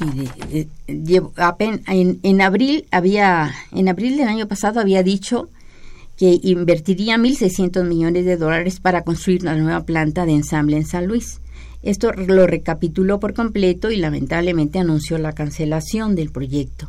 [0.00, 0.68] eh,
[2.22, 5.50] en, abril había en abril del año pasado había dicho
[6.16, 11.06] que invertiría 1.600 millones de dólares para construir la nueva planta de ensamble en San
[11.06, 11.40] Luis.
[11.82, 16.88] Esto lo recapituló por completo y lamentablemente anunció la cancelación del proyecto.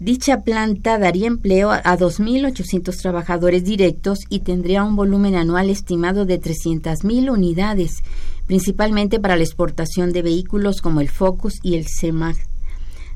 [0.00, 6.24] Dicha planta daría empleo a a 2.800 trabajadores directos y tendría un volumen anual estimado
[6.24, 8.02] de 300.000 unidades,
[8.46, 12.36] principalmente para la exportación de vehículos como el Focus y el CEMAG,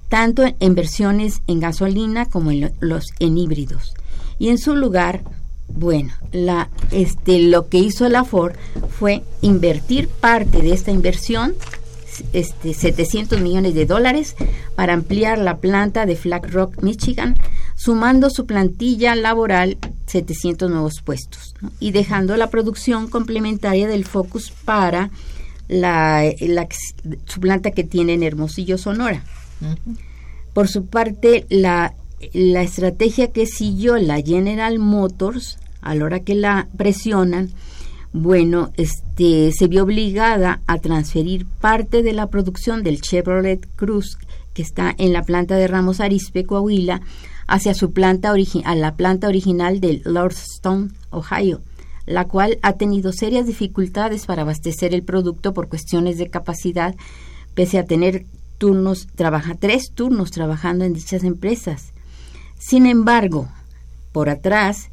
[0.09, 3.93] tanto en versiones en gasolina como en lo- los en híbridos.
[4.39, 5.23] Y en su lugar,
[5.69, 8.55] bueno, la, este, lo que hizo la Ford
[8.99, 11.55] fue invertir parte de esta inversión
[12.33, 14.35] este, 700 millones de dólares
[14.75, 17.37] para ampliar la planta de Flat Rock, Michigan,
[17.79, 21.71] sumando su plantilla laboral 700 nuevos puestos ¿no?
[21.79, 25.11] y dejando la producción complementaria del Focus para
[25.69, 26.25] la,
[27.27, 29.23] su planta que tiene en Hermosillo, Sonora.
[30.55, 31.95] Por su parte, la,
[32.33, 37.51] la estrategia que siguió la General Motors, a la hora que la presionan,
[38.13, 44.19] bueno, este, se vio obligada a transferir parte de la producción del Chevrolet Cruz,
[44.53, 47.03] que está en la planta de Ramos Arizpe, Coahuila,
[47.49, 48.33] hacia su planta
[48.65, 51.61] a la planta original de Lordstown, Ohio,
[52.07, 56.95] la cual ha tenido serias dificultades para abastecer el producto por cuestiones de capacidad,
[57.55, 58.27] pese a tener
[58.59, 61.93] turnos, trabaja tres turnos trabajando en dichas empresas.
[62.59, 63.49] Sin embargo,
[64.13, 64.91] por atrás,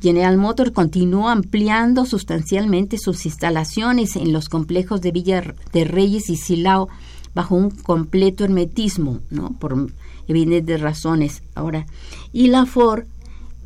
[0.00, 6.36] General Motors continuó ampliando sustancialmente sus instalaciones en los complejos de Villa de Reyes y
[6.36, 6.88] Silao
[7.34, 9.50] bajo un completo hermetismo, ¿no?
[9.58, 9.88] Por
[10.30, 11.42] evidentes razones.
[11.54, 11.86] Ahora,
[12.32, 13.04] y la Ford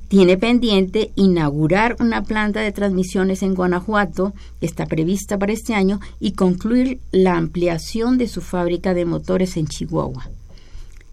[0.08, 6.00] tiene pendiente inaugurar una planta de transmisiones en Guanajuato, que está prevista para este año,
[6.20, 10.28] y concluir la ampliación de su fábrica de motores en Chihuahua.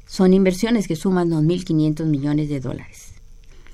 [0.07, 3.07] Son inversiones que suman 2.500 millones de dólares.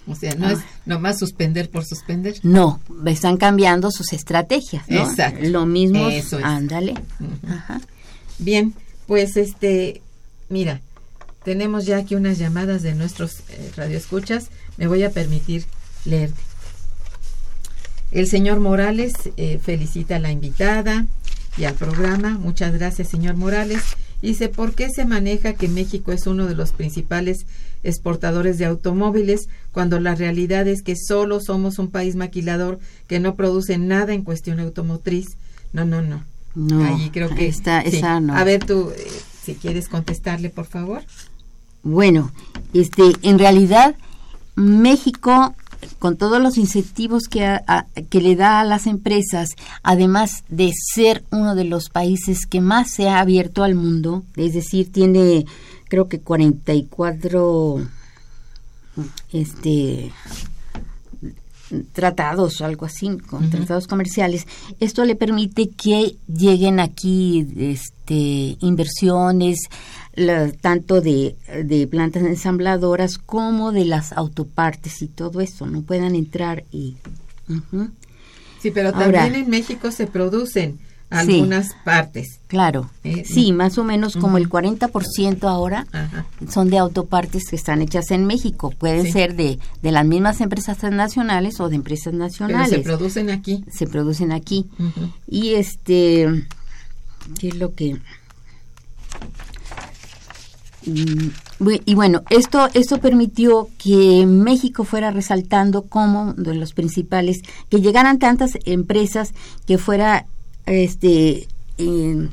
[0.08, 2.36] O sea, no es nomás suspender por suspender.
[2.44, 5.02] No, están cambiando sus estrategias, ¿no?
[5.02, 5.44] Exacto.
[5.50, 6.46] Lo mismo, Eso es.
[6.46, 6.94] ándale.
[7.46, 7.82] Ajá.
[8.40, 8.74] Bien,
[9.08, 10.02] pues este,
[10.48, 10.80] mira,
[11.48, 14.50] tenemos ya aquí unas llamadas de nuestros eh, radioescuchas.
[14.76, 15.64] Me voy a permitir
[16.04, 16.30] leer.
[18.12, 21.06] El señor Morales eh, felicita a la invitada
[21.58, 22.38] y al programa.
[22.38, 23.82] Muchas gracias, señor Morales.
[24.22, 27.46] Dice, ¿por qué se maneja que México es uno de los principales
[27.82, 33.36] exportadores de automóviles cuando la realidad es que solo somos un país maquilador que no
[33.36, 35.38] produce nada en cuestión automotriz?
[35.72, 36.26] No, no, no.
[36.56, 37.62] No, Ahí creo que sí.
[37.86, 38.36] esa no.
[38.36, 39.08] A ver tú, eh,
[39.42, 41.04] si quieres contestarle, por favor.
[41.84, 42.32] Bueno,
[42.74, 43.96] este, en realidad
[44.56, 45.56] México,
[46.00, 47.60] con todos los incentivos que,
[48.10, 49.50] que le da a las empresas,
[49.84, 54.54] además de ser uno de los países que más se ha abierto al mundo, es
[54.54, 55.46] decir, tiene
[55.88, 57.88] creo que 44
[59.32, 60.12] este
[61.92, 64.46] tratados o algo así, con tratados comerciales.
[64.80, 69.58] Esto le permite que lleguen aquí este, inversiones,
[70.16, 76.16] la- tanto de, de plantas ensambladoras como de las autopartes y todo eso, no puedan
[76.16, 76.96] entrar y...
[78.62, 82.40] Sí, pero Ahora- también en México se producen algunas partes.
[82.48, 84.38] claro, Eh, sí, más o menos como ujú.
[84.38, 86.26] el 40% ahora Ajá.
[86.50, 88.72] son de autopartes que están hechas en México.
[88.78, 89.12] Pueden Sí.
[89.14, 92.70] ser de, de las mismas empresas transnacionales o de empresas Pero nacionales.
[92.72, 93.64] se producen aquí.
[93.72, 94.66] se producen aquí.
[95.28, 96.46] Y este,
[97.40, 97.98] ¿qué es lo que?
[100.86, 101.30] Mm,
[101.86, 107.40] Y bueno, esto, esto permitió que México fuera resaltando como de los principales,
[107.70, 109.34] que llegaran tantas empresas
[109.66, 110.28] que fuera
[110.68, 111.48] este
[111.78, 112.30] eh,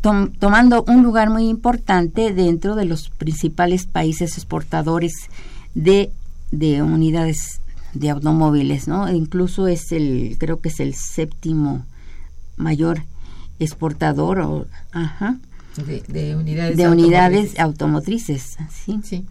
[0.00, 5.12] tom- tomando un lugar muy importante dentro de los principales países exportadores
[5.74, 6.10] de,
[6.50, 7.60] de unidades
[7.94, 9.10] de automóviles, ¿no?
[9.10, 11.86] Incluso es el, creo que es el séptimo
[12.56, 13.02] mayor
[13.58, 15.38] exportador, o, ajá,
[15.86, 18.56] De, de unidades de unidades automotrices.
[18.56, 19.00] automotrices, ¿sí?
[19.04, 19.24] Sí.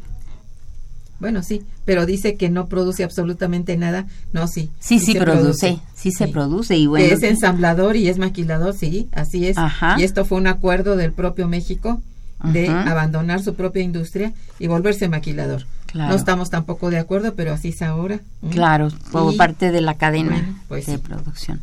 [1.20, 4.06] Bueno, sí, pero dice que no produce absolutamente nada.
[4.34, 4.70] No, sí.
[4.80, 7.06] Sí, sí, se produce, sí se produce y bueno.
[7.06, 9.58] Es ensamblador y es maquilador, sí, así es.
[9.58, 9.96] Ajá.
[9.98, 12.02] Y esto fue un acuerdo del propio México
[12.44, 12.92] de Ajá.
[12.92, 15.66] abandonar su propia industria y volverse maquilador.
[15.88, 16.10] Claro.
[16.10, 18.20] No estamos tampoco de acuerdo, pero así es ahora.
[18.44, 18.52] ¿m?
[18.52, 18.90] Claro,
[19.32, 21.62] Y, parte de la cadena bueno, pues de producción.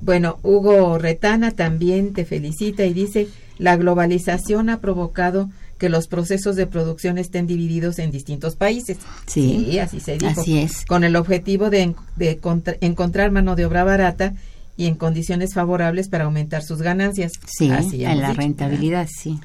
[0.00, 3.28] Bueno, Hugo Retana también te felicita y dice,
[3.58, 8.98] la globalización ha provocado que los procesos de producción estén divididos en distintos países.
[9.26, 10.40] Sí, así se dijo.
[10.40, 10.84] así es.
[10.86, 11.94] Con el objetivo de,
[12.40, 14.34] contra- encontrar mano de obra barata
[14.76, 17.32] y en condiciones favorables para aumentar sus ganancias.
[17.46, 19.38] Sí, Así en la dicho, rentabilidad, sí.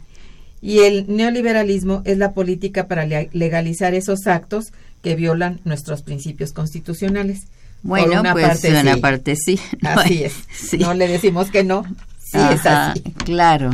[0.61, 4.71] Y el neoliberalismo es la política para le- legalizar esos actos
[5.01, 7.41] que violan nuestros principios constitucionales.
[7.81, 9.01] Por Bueno, una pues parte, una sí.
[9.01, 9.59] parte sí.
[9.83, 10.33] Así es.
[10.55, 10.77] Sí.
[10.77, 11.83] No le decimos que no.
[12.19, 13.01] Sí, es así.
[13.25, 13.69] Claro.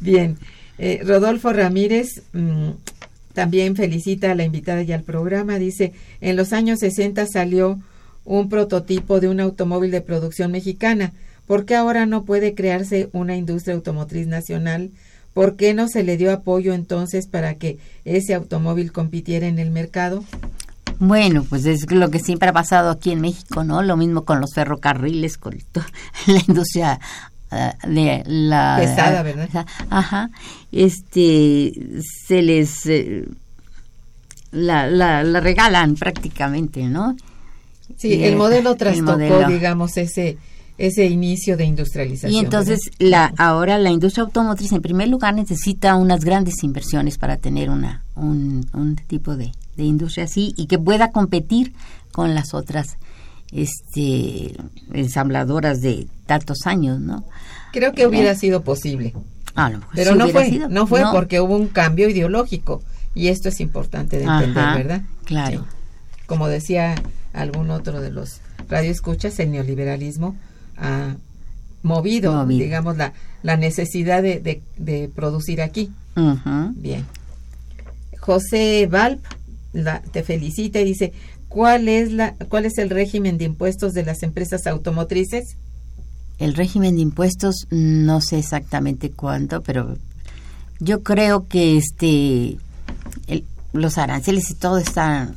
[0.00, 0.36] Bien.
[0.82, 2.70] Eh, Rodolfo Ramírez mm,
[3.34, 5.58] también felicita a la invitada y al programa.
[5.58, 7.78] Dice, en los años 60 salió
[8.24, 11.12] un prototipo de un automóvil de producción mexicana.
[11.46, 14.90] ¿Por qué ahora no puede crearse una industria automotriz nacional?
[15.34, 17.76] ¿Por qué no se le dio apoyo entonces para que
[18.06, 20.24] ese automóvil compitiera en el mercado?
[20.98, 23.82] Bueno, pues es lo que siempre ha pasado aquí en México, ¿no?
[23.82, 25.58] Lo mismo con los ferrocarriles, con
[26.26, 27.00] la industria
[27.86, 29.66] de la Pesada, ¿verdad?
[29.90, 30.30] Ajá.
[30.72, 31.72] Este
[32.26, 33.24] se les eh,
[34.52, 37.16] la, la, la regalan prácticamente, ¿no?
[37.96, 39.48] Sí, el el- modelo el trastocó, modelo.
[39.48, 40.38] digamos, ese,
[40.78, 42.32] ese inicio de industrialización.
[42.32, 43.32] Y entonces ¿verdad?
[43.36, 48.04] la ahora la industria automotriz en primer lugar necesita unas grandes inversiones para tener una
[48.14, 51.72] un, un tipo de, de industria así y que pueda competir
[52.12, 52.96] con las otras
[53.52, 54.54] este
[54.92, 57.24] ensambladoras de tantos años, ¿no?
[57.72, 59.14] Creo que hubiera sido posible.
[59.54, 60.68] A lo mejor Pero no fue, sido.
[60.68, 61.12] no fue No.
[61.12, 62.82] porque hubo un cambio ideológico
[63.14, 65.02] y esto es importante de entender, Ajá, ¿verdad?
[65.24, 65.60] claro.
[65.60, 66.20] Sí.
[66.26, 66.94] Como decía
[67.32, 70.36] algún otro de los radioescuchas, el neoliberalismo
[70.76, 71.16] ha
[71.82, 72.60] movido, Movido.
[72.62, 75.90] digamos, la, la necesidad de, de- de producir aquí.
[76.76, 77.04] Bien.
[78.20, 79.24] José Valp
[79.72, 81.12] la- te felicita y dice,
[81.50, 85.56] ¿cuál es, la, ¿cuál es el régimen de impuestos de las empresas automotrices?
[86.38, 89.98] El régimen de impuestos no sé exactamente cuánto, pero
[90.78, 92.56] yo creo que este
[93.26, 93.44] el-
[93.74, 95.36] los aranceles y todo están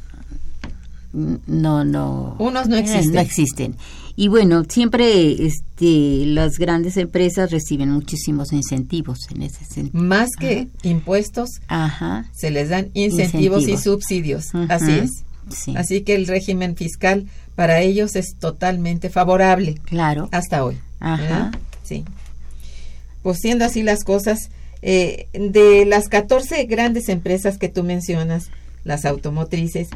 [1.14, 3.14] no no Unos no eh, existen.
[3.14, 3.76] no existen
[4.16, 10.68] y bueno siempre este las grandes empresas reciben muchísimos incentivos en ese sentido Más que
[10.84, 14.46] impuestos, ajá se les dan incentivos, y subsidios.
[14.70, 15.12] Así es.
[15.50, 20.80] Sí Así que el régimen fiscal para ellos es totalmente favorable claro hasta hoy.
[21.00, 21.52] Ajá.
[21.84, 22.06] Sí.
[23.22, 24.50] Pues siendo así las cosas,
[24.82, 28.50] eh, de las 14 grandes empresas que tú mencionas,
[28.84, 29.88] las automotrices,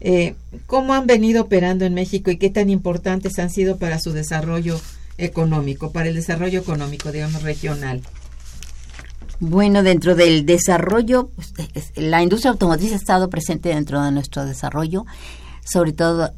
[0.00, 0.34] eh,
[0.66, 4.80] ¿cómo han venido operando en México y qué tan importantes han sido para su desarrollo
[5.18, 8.02] económico, para el desarrollo económico, digamos, regional?
[9.40, 14.44] Bueno, dentro del desarrollo, pues, es- la industria automotriz ha estado presente dentro de nuestro
[14.44, 15.06] desarrollo,
[15.64, 16.30] sobre todo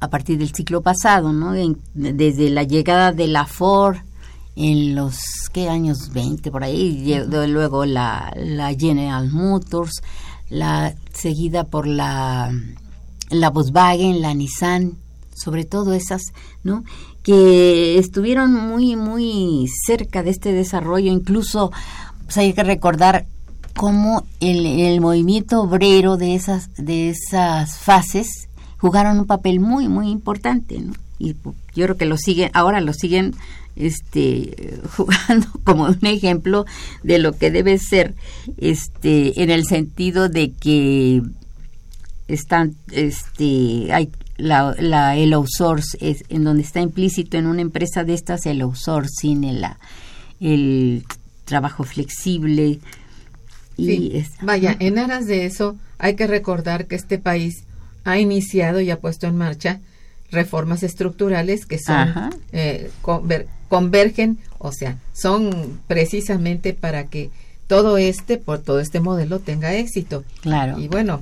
[0.00, 1.52] a partir del ciclo pasado, ¿no?
[1.94, 3.96] Desde la llegada de la Ford
[4.56, 5.16] en los,
[5.52, 6.10] ¿qué años?
[6.12, 10.00] 20 por ahí, luego la, la General Motors,
[10.48, 12.50] la seguida por la,
[13.30, 14.96] la Volkswagen, la Nissan,
[15.34, 16.22] sobre todo esas,
[16.64, 16.82] ¿no?
[17.22, 21.70] Que estuvieron muy, muy cerca de este desarrollo, incluso
[22.28, 23.24] pues hay que recordar
[23.74, 30.10] cómo el, el movimiento obrero de esas, de esas fases jugaron un papel muy, muy
[30.10, 30.92] importante, ¿no?
[31.18, 31.36] Y
[31.74, 33.34] yo creo que lo siguen, ahora lo siguen
[33.76, 36.66] este jugando como un ejemplo
[37.02, 38.14] de lo que debe ser
[38.58, 41.22] este en el sentido de que
[42.26, 48.04] están este hay la, la el outsource es en donde está implícito en una empresa
[48.04, 49.64] de estas el outsourcing el,
[50.40, 51.04] el
[51.48, 52.78] trabajo flexible
[53.76, 57.64] y Sí, es- Vaya, en aras de eso hay que recordar que este país
[58.04, 59.80] ha iniciado y ha puesto en marcha
[60.30, 62.08] reformas estructurales que son
[62.52, 67.30] eh, conver- convergen, o sea, son precisamente para que
[67.66, 70.24] todo este, por todo este modelo tenga éxito.
[70.40, 71.20] claro Y bueno,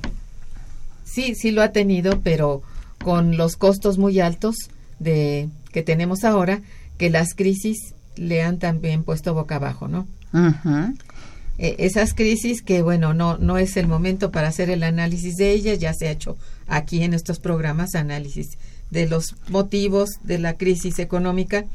[1.03, 2.61] sí, sí lo ha tenido, pero
[3.03, 4.55] con los costos muy altos
[4.99, 6.61] de que tenemos ahora,
[6.97, 10.07] que las crisis le han también puesto boca abajo, ¿no?
[10.33, 15.51] Eh, esas crisis que bueno no no es el momento para hacer el análisis de
[15.51, 18.59] ellas ya se ha hecho aquí en estos programas análisis
[18.91, 21.65] de los motivos de la crisis económica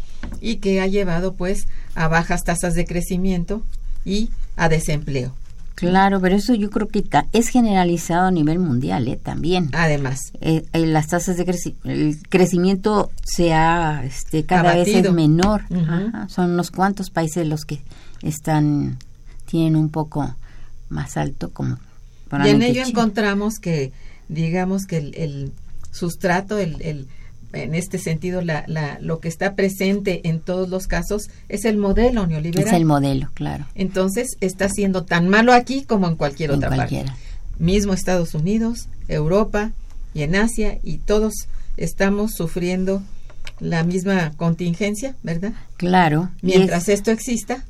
[0.40, 3.62] y que ha llevado pues a bajas tasas de crecimiento
[4.05, 5.34] y a desempleo
[5.74, 9.18] Claro, pero eso yo creo que es generalizado a nivel mundial, ¿eh?
[9.20, 9.70] También.
[9.72, 10.20] Además.
[10.40, 15.62] Eh, eh, las tasas de crecimiento, el crecimiento se ha, este, cada vez es menor.
[16.28, 17.80] Son unos cuantos países los que
[18.23, 18.99] están,
[19.47, 20.35] tienen un poco
[20.89, 21.79] más alto como...
[22.45, 23.93] Y en ello encontramos que,
[24.29, 25.53] digamos que el, el
[25.91, 27.07] sustrato, el, el
[27.53, 31.77] en este sentido, la, la, lo que está presente en todos los casos es el
[31.77, 32.66] modelo neoliberal.
[32.66, 33.66] Es el modelo, claro.
[33.75, 37.05] Entonces, está siendo tan malo aquí como en cualquier otra parte.
[37.59, 39.73] Mismo Estados Unidos, Europa
[40.14, 41.35] y en Asia, y todos
[41.77, 43.03] estamos sufriendo
[43.61, 45.53] la misma contingencia, ¿verdad?
[45.77, 46.31] Claro.
[46.41, 47.64] Mientras esto exista,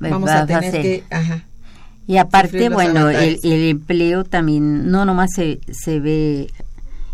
[0.00, 1.04] vamos a tener que...
[1.10, 1.44] Ajá,
[2.06, 6.50] y aparte, bueno, el, el, empleo también no nomás se, se ve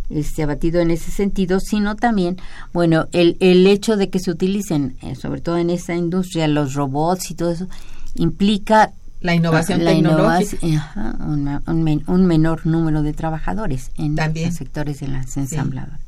[0.09, 2.39] este, abatido en ese sentido, sino también,
[2.72, 6.72] bueno, el, el hecho de que se utilicen, eh, sobre todo en esta industria, los
[6.72, 7.68] robots y todo eso,
[8.14, 10.66] implica la innovación tecnológica.
[11.66, 16.01] un, menor número de trabajadores en los sectores de las ensambladoras.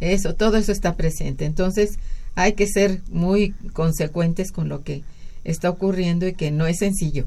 [0.00, 1.44] Eso, todo eso está presente.
[1.44, 1.98] Entonces,
[2.36, 5.02] hay que ser muy consecuentes con lo que
[5.44, 7.26] está ocurriendo y que no es sencillo.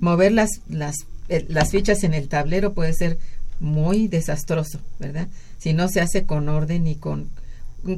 [0.00, 3.18] Mover las, las, eh, las fichas en el tablero puede ser
[3.60, 5.28] muy desastroso, ¿verdad?
[5.58, 7.28] Si no se hace con orden y con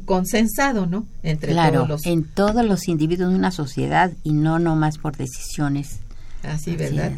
[0.05, 1.07] consensado, ¿no?
[1.23, 6.01] Entre todos los en todos los individuos de una sociedad y no nomás por decisiones.
[6.43, 7.13] Así, ¿verdad?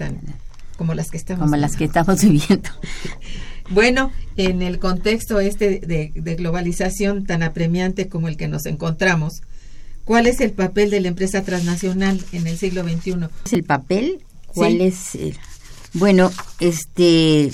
[0.77, 2.71] como las que estamos como las que estamos viviendo.
[3.71, 9.43] bueno, en el contexto este de, de, globalización tan apremiante como el que nos encontramos,
[10.11, 13.29] ¿cuál es el papel de la empresa transnacional en el siglo XXI?
[13.53, 14.25] ¿El papel?
[14.49, 15.17] ¿Cuál es?
[15.95, 17.53] bueno, este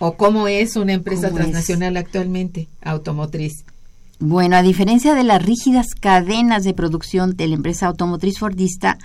[0.00, 3.64] ¿O cómo es una empresa transnacional actualmente automotriz?
[4.18, 8.98] Bueno, a diferencia de las rígidas cadenas de producción de la empresa automotriz Fordista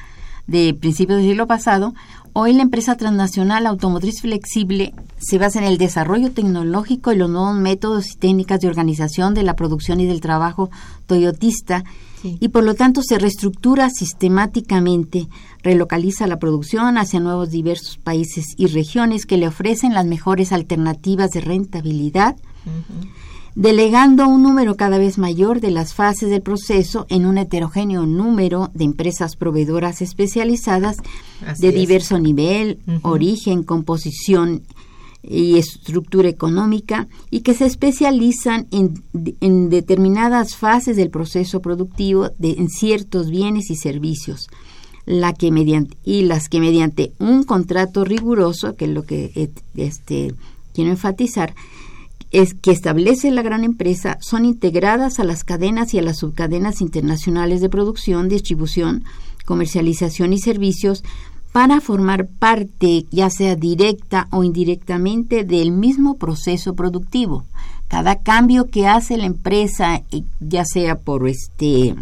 [0.48, 1.94] de principios del siglo pasado,
[2.34, 7.56] hoy la empresa transnacional automotriz flexible se basa en el desarrollo tecnológico y los nuevos
[7.56, 10.70] métodos y técnicas de organización de la producción y del trabajo
[11.06, 11.84] toyotista.
[12.24, 15.28] Y por lo tanto se reestructura sistemáticamente,
[15.62, 21.32] relocaliza la producción hacia nuevos diversos países y regiones que le ofrecen las mejores alternativas
[21.32, 22.36] de rentabilidad,
[23.58, 28.70] delegando un número cada vez mayor de las fases del proceso en un heterogéneo número
[28.76, 30.98] de empresas proveedoras especializadas
[31.58, 34.62] de diverso nivel, origen, composición
[35.24, 39.04] y estructura económica y que se especializan en,
[39.42, 44.50] en determinadas fases del proceso productivo de, en ciertos bienes y servicios.
[45.08, 50.36] La que mediante, y las que mediante un contrato riguroso, que es lo que este,
[50.76, 51.56] quiero enfatizar,
[52.32, 56.82] es que establece la gran empresa, son integradas a las cadenas y a las subcadenas
[56.82, 59.06] internacionales de producción, distribución,
[59.46, 61.04] comercialización y servicios
[61.54, 67.46] para formar parte, ya sea directa o indirectamente, del mismo proceso productivo.
[67.88, 71.96] Cada cambio que hace la empresa, eh, ya sea por este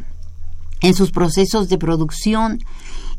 [0.82, 2.60] en sus procesos de producción,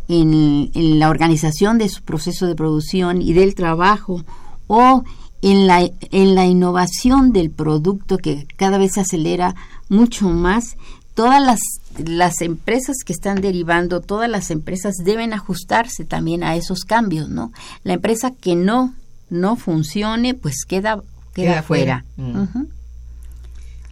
[0.08, 4.22] en, la organización de su proceso de producción y del trabajo,
[4.66, 5.04] o
[5.46, 9.54] en la, en la innovación del producto que cada vez se acelera
[9.88, 10.76] mucho más,
[11.14, 11.60] todas las
[11.98, 17.52] las empresas que están derivando, todas las empresas deben ajustarse también a esos cambios, ¿no?
[17.84, 18.92] La empresa que no
[19.30, 22.04] no funcione, pues queda queda, fuera.
[22.16, 22.64] Mm.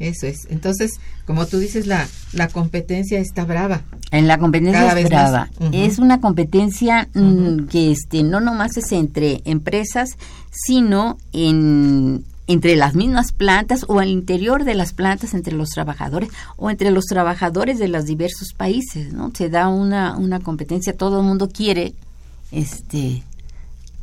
[0.01, 0.47] Eso es.
[0.51, 3.83] Entonces, como tú dices, la, la competencia está brava.
[4.11, 5.51] En la competencia es brava.
[5.73, 10.11] Es una competencia mm, que este no nomás es entre empresas,
[10.51, 16.29] sino en entre las mismas plantas o al interior de las plantas entre los trabajadores
[16.57, 19.33] o entre los trabajadores de los diversos países, ¿no?
[19.35, 21.95] Se da una, una competencia, todo el mundo quiere
[22.53, 23.23] este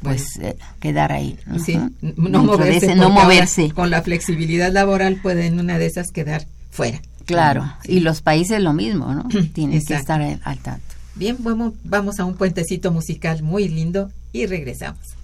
[0.01, 1.37] pues eh, quedar ahí.
[1.63, 3.69] Sí, no moverse, no moverse.
[3.71, 6.99] Con la flexibilidad laboral pueden una de esas quedar fuera.
[7.25, 9.23] Claro, y los países lo mismo, ¿no?
[9.53, 10.85] Tienen que estar al tanto.
[11.15, 15.15] Bien, vamos, vamos a un puentecito musical muy lindo y regresamos.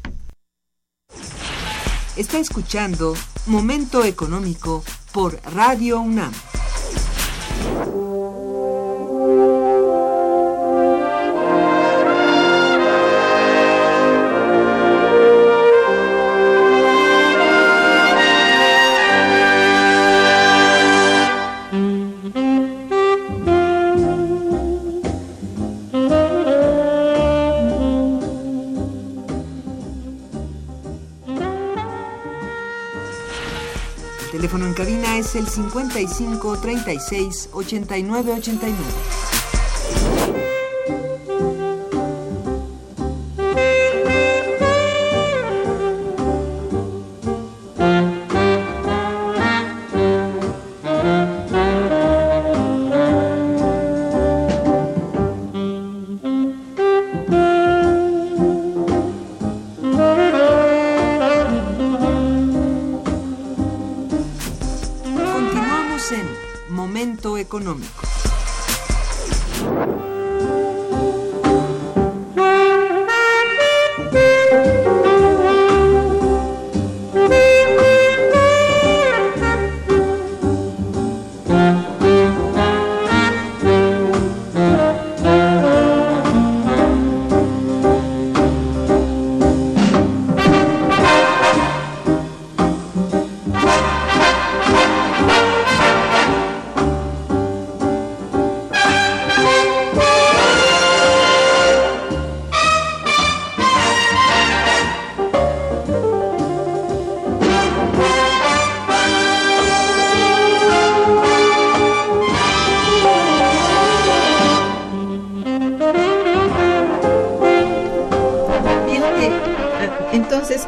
[2.18, 6.34] Está escuchando Momento Económico por Radio UNAM.
[35.58, 39.17] 55 36 89 89.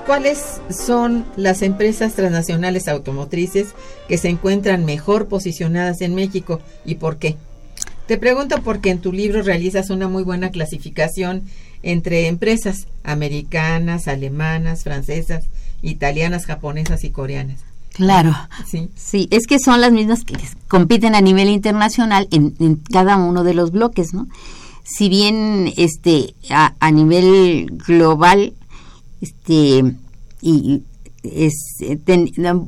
[0.10, 3.76] ¿Cuáles son las empresas transnacionales automotrices
[4.08, 7.38] que se encuentran mejor posicionadas en México y por qué?
[8.08, 11.44] Te pregunto porque en tu libro realizas una muy buena clasificación
[11.84, 15.46] entre empresas americanas, alemanas, francesas,
[15.84, 17.60] italianas, japonesas y coreanas.
[17.94, 18.36] Claro,
[18.68, 18.90] sí.
[18.96, 20.38] sí, es que son las mismas que
[20.68, 24.28] compiten a nivel internacional en, en cada uno de los bloques, ¿no?
[24.84, 28.54] Si bien este a, a nivel global
[29.22, 29.96] este
[30.42, 30.84] y
[31.24, 31.54] es,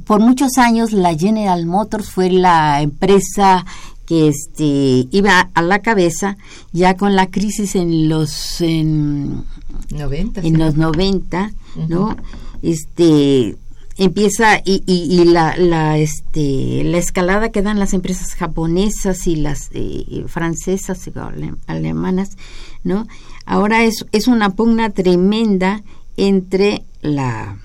[0.06, 3.66] por muchos años la General Motors fue la empresa
[4.06, 6.38] que este iba a la cabeza
[6.74, 9.46] ya con la crisis en los en,
[9.90, 11.52] 90, en los 90
[11.88, 12.18] no
[12.62, 13.56] este
[13.98, 19.70] empieza y, y, la, la, este, la escalada que dan las empresas japonesas y las
[19.74, 21.12] eh, francesas y
[21.68, 22.38] alemanas,
[22.84, 23.08] ¿no?
[23.46, 25.84] Ahora es, es una pugna tremenda
[26.22, 27.58] entre la,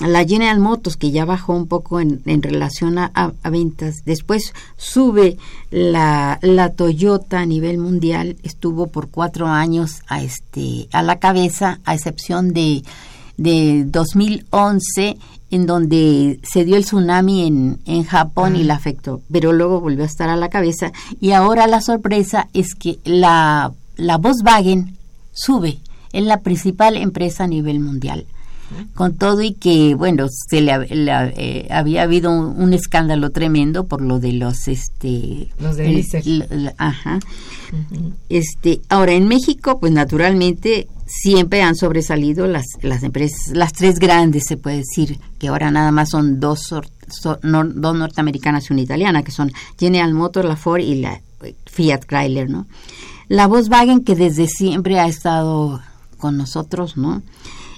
[0.00, 5.36] la General Motors, que ya bajó un poco en, en relación a, ventas, después sube
[5.70, 11.80] la, la Toyota a nivel mundial, estuvo por cuatro años a, este, a la cabeza,
[11.84, 12.82] a excepción de,
[13.36, 15.18] de 2011
[15.50, 20.04] en donde se dio el tsunami en, en Japón y la afectó, pero luego volvió
[20.04, 20.92] a estar a la cabeza.
[21.20, 24.96] Y ahora la sorpresa es que la, la Volkswagen
[25.32, 25.78] sube
[26.12, 28.26] es la principal empresa a nivel mundial.
[28.94, 34.18] Con todo y que, bueno, se le, eh, había habido un, escándalo tremendo por lo
[34.18, 37.18] de los, este, los de ajá.
[38.28, 44.44] Este, ahora en México, pues naturalmente siempre han sobresalido las, las empresas, las tres grandes,
[44.46, 46.74] se puede decir, que ahora nada más son dos,
[47.22, 52.04] dos norteamericanas y una italiana, que son General Motors, la Ford y la eh, Fiat
[52.06, 52.66] Chrysler, ¿no?
[53.28, 55.80] La Volkswagen, que desde siempre ha estado
[56.18, 57.22] con nosotros, ¿no?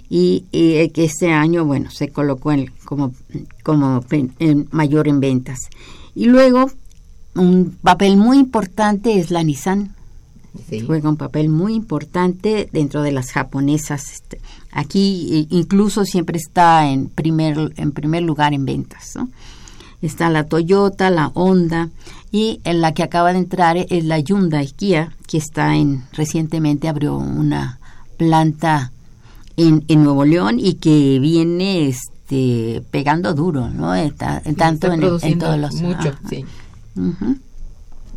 [0.09, 3.13] Y, que este año, bueno, se colocó en, como,
[3.63, 5.69] como en mayor en ventas.
[6.17, 6.71] Y luego,
[7.35, 9.95] un papel muy importante es la Nissan.
[10.85, 14.11] Juega un papel muy importante dentro de las japonesas.
[14.11, 14.41] Este,
[14.73, 19.13] aquí incluso siempre está en primer, en primer lugar en ventas.
[19.15, 19.29] ¿no?
[20.03, 21.91] Está la Toyota, la Honda
[22.33, 26.89] y en la que acaba de entrar es la Hyundai Kia, que está en recientemente
[26.89, 27.80] abrió una
[28.21, 28.93] planta
[29.57, 33.95] en, en Nuevo León y que viene este pegando duro, ¿no?
[33.95, 36.45] Está, tanto en, en, todos los mucho, sí.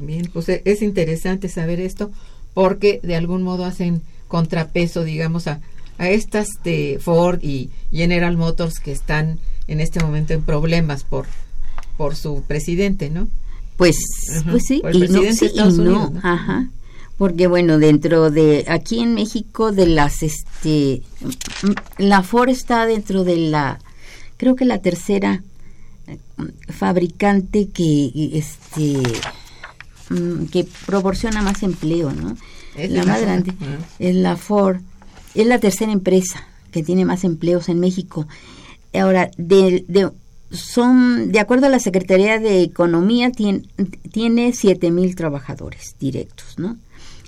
[0.02, 2.12] Bien, pues es interesante saber esto
[2.54, 5.62] porque de algún modo hacen contrapeso, digamos, a,
[5.98, 11.28] a estas de Ford y General Motors que están en este momento en problemas por
[11.96, 13.30] por su presidente, ¿no?
[13.78, 13.96] Pues,
[14.52, 16.12] pues sí, y no, sí y no.
[16.22, 16.68] Ajá
[17.18, 21.02] porque bueno, dentro de aquí en México de las este
[21.98, 23.80] la Ford está dentro de la
[24.38, 25.44] creo que la tercera
[26.08, 26.18] eh,
[26.70, 28.98] fabricante que este
[30.10, 32.36] mm, que proporciona más empleo, ¿no?
[32.76, 33.54] Es la más grande
[34.00, 34.82] es la Ford,
[35.36, 38.28] es la tercera empresa que tiene más empleos en México.
[38.94, 40.10] Ahora, de, de
[40.54, 43.64] son, de acuerdo a la Secretaría de Economía, tiene,
[44.12, 46.78] tiene 7 mil trabajadores directos, ¿no?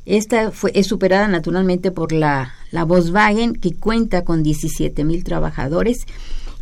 [0.06, 6.06] Esta fue, es superada naturalmente por la, la Volkswagen, que cuenta con 17 mil trabajadores,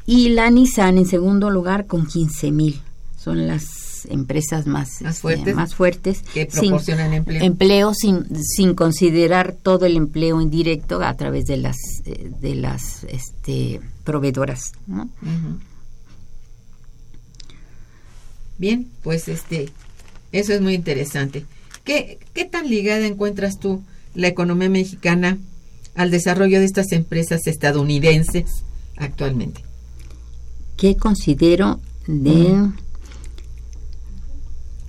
[0.05, 2.81] y la Nissan en segundo lugar con 15 mil.
[3.17, 7.43] Son las empresas más, más, fuertes, más fuertes que proporcionan empleo.
[7.43, 13.03] empleo sin, sin considerar todo el empleo indirecto a través de las eh, de las
[13.05, 14.73] este, proveedoras
[18.57, 19.69] bien pues este
[20.31, 21.45] eso es muy interesante
[21.83, 23.83] ¿Qué, ¿Qué tan ligada encuentras tú
[24.15, 25.37] la economía mexicana
[25.95, 28.63] al desarrollo de estas empresas estadounidenses
[28.97, 29.63] actualmente?
[30.77, 32.69] ¿Qué considero de...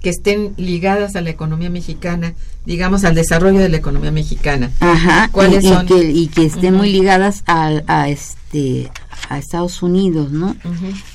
[0.01, 2.35] que estén ligadas a la economía mexicana,
[2.65, 4.71] digamos al desarrollo de la economía mexicana.
[4.81, 5.29] Ajá.
[5.33, 5.87] ¿Cuáles y, son?
[5.91, 8.91] Y que, estén muy ligadas a, a, este
[9.29, 10.57] a Estados Unidos, ¿no?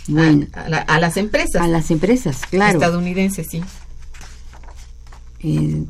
[0.07, 1.61] Bueno, a, las empresas.
[1.61, 2.80] A las empresas, claro.
[2.80, 3.61] Estadounidenses, sí.
[5.41, 5.85] Eh,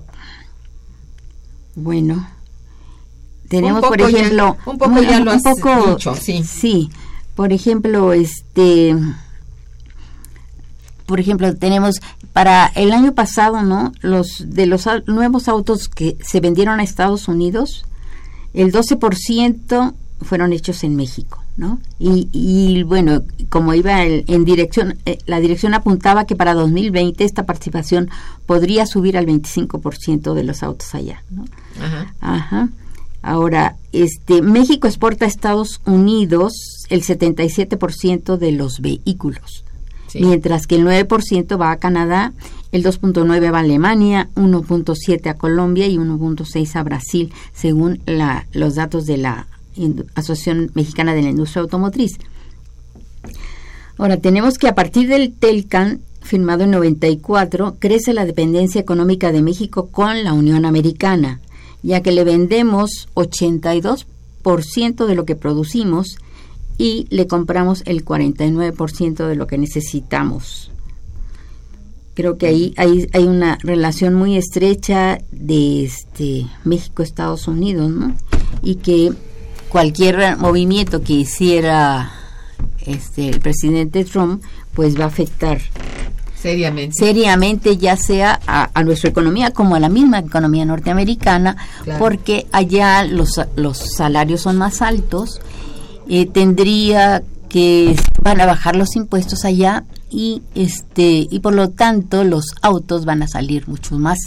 [1.75, 2.27] bueno,
[3.49, 6.43] tenemos por ejemplo un poco ya lo has dicho, sí.
[6.43, 6.89] sí
[7.35, 8.95] por ejemplo este
[11.05, 11.99] por ejemplo tenemos
[12.31, 17.27] para el año pasado no los de los nuevos autos que se vendieron a Estados
[17.27, 17.85] Unidos
[18.53, 21.81] el 12% fueron hechos en México ¿no?
[21.99, 27.45] Y, y bueno, como iba en, dirección, eh, la dirección apuntaba que para 2020 esta
[27.45, 28.09] participación
[28.45, 31.43] podría subir al 25% de los autos allá, ¿no?
[32.21, 32.69] Ajá.
[33.21, 36.53] Ahora, este, México exporta a Estados Unidos
[36.89, 39.65] el 77% de los vehículos,
[40.07, 40.21] Sí.
[40.23, 42.31] mientras que el 9% va a Canadá,
[42.71, 48.75] el 2.9 va a Alemania, 1.7 a Colombia y 1.6 a Brasil, según la, los
[48.75, 49.47] datos de la
[50.15, 52.17] Asociación Mexicana de la Industria Automotriz.
[53.97, 59.41] Ahora, tenemos que a partir del TELCAN, firmado en 94, crece la dependencia económica de
[59.41, 61.41] México con la Unión Americana,
[61.83, 66.17] ya que le vendemos 82% de lo que producimos
[66.77, 70.71] y le compramos el 49% de lo que necesitamos.
[72.13, 78.15] Creo que ahí hay, una relación muy estrecha de este México-Estados Unidos, ¿no?
[78.61, 79.11] Y que
[79.69, 82.11] cualquier movimiento que hiciera
[82.85, 84.43] este el presidente Trump,
[84.73, 85.59] pues va a afectar
[86.35, 86.95] Seriamente.
[86.97, 91.99] seriamente ya sea a, a nuestra economía como a la misma economía norteamericana, Claro.
[91.99, 95.41] porque allá los, los salarios son más altos,
[96.07, 102.23] eh, tendría que van a bajar los impuestos allá y este y por lo tanto
[102.23, 104.17] los autos van a salir mucho más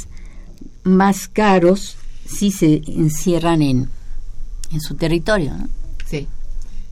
[0.84, 3.88] más caros si se encierran en
[4.72, 5.52] en su territorio.
[5.56, 5.68] ¿no?
[6.08, 6.26] Sí.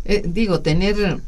[0.04, 1.20] Eh, digo, tener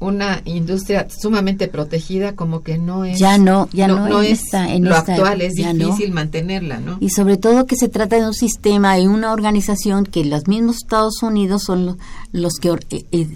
[0.00, 4.72] una industria sumamente protegida como que no es Ya no, ya no en es esta-
[4.72, 5.72] en lo esta actual es no.
[5.74, 10.04] difícil mantenerla no Y sobre todo que se trata de un sistema y una organización
[10.04, 11.98] que los mismos Estados Unidos son lo-
[12.32, 13.28] los que eh, eh,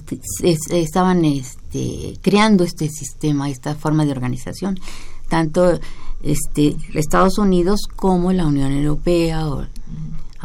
[0.43, 4.81] es- estaban este, creando este sistema, esta forma de organización.
[5.29, 5.79] Tanto
[6.25, 9.67] este, Estados Unidos como la Unión Europea o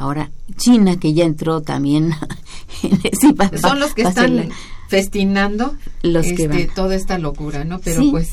[0.02, 2.12] ahora China que ya entró también.
[2.84, 4.46] en ese- va- son los que están la-
[4.90, 6.68] festinando Los que este, van.
[6.76, 8.10] toda esta locura no pero Sí.
[8.12, 8.30] pues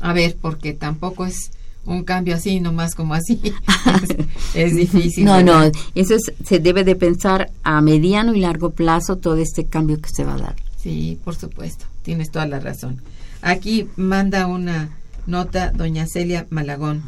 [0.00, 1.50] a ver porque tampoco es
[1.84, 3.40] un cambio así nomás como así
[4.54, 5.62] es, difícil No, no,
[5.94, 10.10] eso es- se debe de pensar a mediano y largo plazo todo este cambio que
[10.10, 10.56] se va a dar.
[10.82, 13.00] Sí, por supuesto, tienes toda la razón.
[13.40, 14.90] Aquí manda una
[15.26, 17.02] nota doña Celia Malagón.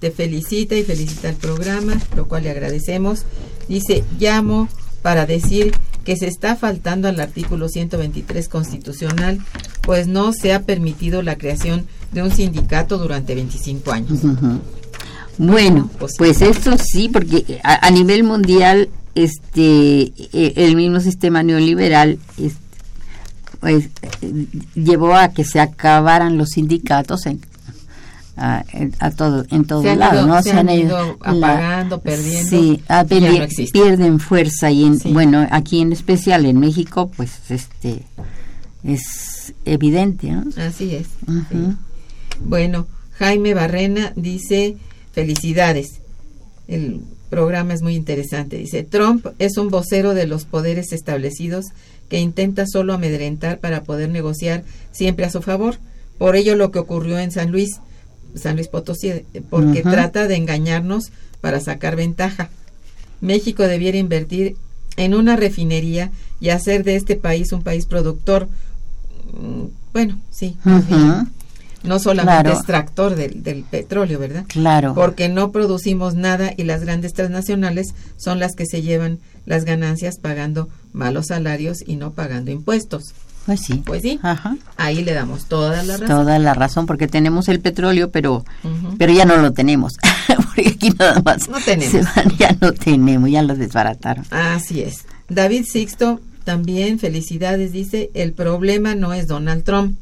[0.00, 3.24] Te felicita y felicita el programa, lo cual le agradecemos.
[3.68, 4.68] Dice, llamo
[5.02, 5.72] para decir
[6.04, 9.38] que se está faltando al artículo 123 constitucional,
[9.82, 14.20] pues no se ha permitido la creación de un sindicato durante 25 años.
[15.38, 21.42] Bueno, Pues pues esto sí, porque a, a nivel mundial, este, eh, el mismo sistema
[21.42, 22.54] neoliberal, es-
[23.60, 23.88] pues,
[24.22, 27.40] eh, llevó a que se acabaran los sindicatos en,
[28.40, 28.64] a,
[28.98, 30.42] a todo, en todo Se lado, ido- ¿no?
[30.42, 33.72] se han ido apagando, perdiendo, Sí, ah, no existen.
[33.82, 35.12] pierden fuerza y en, Sí.
[35.12, 38.02] bueno, aquí en especial en México, pues, este,
[38.84, 40.44] es evidente, ¿no?
[40.56, 41.06] Así es.
[41.26, 41.76] Sí.
[42.42, 44.76] Bueno, Jaime Barrena dice,
[45.12, 46.00] felicidades.
[46.68, 48.56] El programa es muy interesante.
[48.56, 51.66] Dice, Trump es un vocero de los poderes establecidos
[52.08, 55.76] que intenta solo amedrentar para poder negociar siempre a su favor.
[56.18, 57.80] Por ello lo que ocurrió en San Luis,
[58.34, 61.10] San Luis Potosí, eh, porque trata de engañarnos
[61.40, 62.50] para sacar ventaja.
[63.20, 64.56] México debiera invertir
[64.96, 66.10] en una refinería
[66.40, 68.48] y hacer de este país un país productor.
[69.32, 70.56] Mm, Bueno, sí,
[71.82, 72.52] no solamente Claro.
[72.56, 74.44] extractor del, del petróleo, ¿verdad?
[74.46, 74.94] Claro.
[74.94, 80.18] Porque no producimos nada y las grandes transnacionales son las que se llevan las ganancias
[80.18, 83.14] pagando malos salarios y no pagando impuestos.
[83.50, 83.82] Pues sí.
[83.84, 84.56] Pues sí, Ajá.
[84.76, 86.06] ahí le damos toda la razón.
[86.06, 88.44] Toda la razón, porque tenemos el petróleo, pero
[88.96, 89.94] pero ya no lo tenemos.
[90.46, 91.48] porque aquí nada más.
[91.48, 92.14] No tenemos.
[92.14, 94.24] van, ya no tenemos, ya lo desbarataron.
[94.30, 95.04] Así es.
[95.28, 99.98] David Sixto también, felicidades, dice, el problema no es Donald Trump.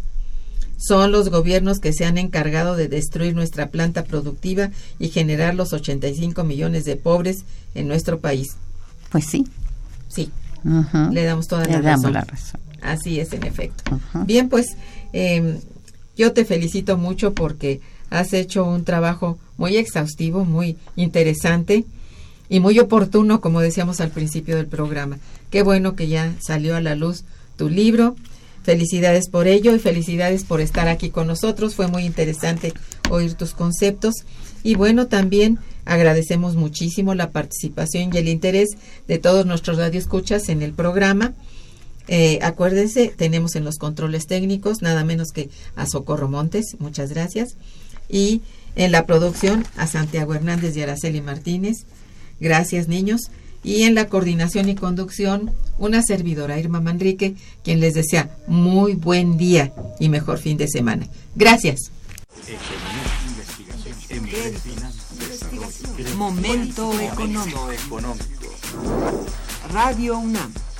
[0.76, 4.68] Son los gobiernos que se han encargado de destruir nuestra planta productiva
[4.98, 7.44] y generar los 85 millones de pobres
[7.74, 8.48] en nuestro país.
[9.08, 9.46] Pues sí.
[10.08, 10.30] Sí,
[11.12, 12.12] le damos toda Le la damos razón.
[12.12, 12.60] la razón.
[12.82, 13.98] Así es, en efecto.
[14.26, 14.76] Bien, pues
[15.12, 15.58] eh,
[16.16, 21.84] yo te felicito mucho porque has hecho un trabajo muy exhaustivo, muy interesante
[22.48, 25.18] y muy oportuno, como decíamos al principio del programa.
[25.50, 27.24] Qué bueno que ya salió a la luz
[27.56, 28.16] tu libro.
[28.62, 31.74] Felicidades por ello y felicidades por estar aquí con nosotros.
[31.74, 32.74] Fue muy interesante
[33.10, 34.14] oír tus conceptos.
[34.62, 38.70] Y bueno, también agradecemos muchísimo la participación y el interés
[39.06, 41.32] de todos nuestros radioescuchas en el programa.
[42.08, 47.56] Eh, acuérdense, tenemos en los controles técnicos nada menos que a Socorro Montes, muchas gracias.
[48.08, 48.40] Y
[48.76, 51.84] en la producción a Santiago Hernández y Araceli Martínez,
[52.40, 53.30] gracias niños.
[53.62, 57.34] Y en la coordinación y conducción, una servidora, Irma Manrique,
[57.64, 61.06] quien les desea muy buen día y mejor fin de semana.
[61.34, 61.90] Gracias.
[66.16, 68.00] Momento económico.
[69.70, 70.52] Radio UNAM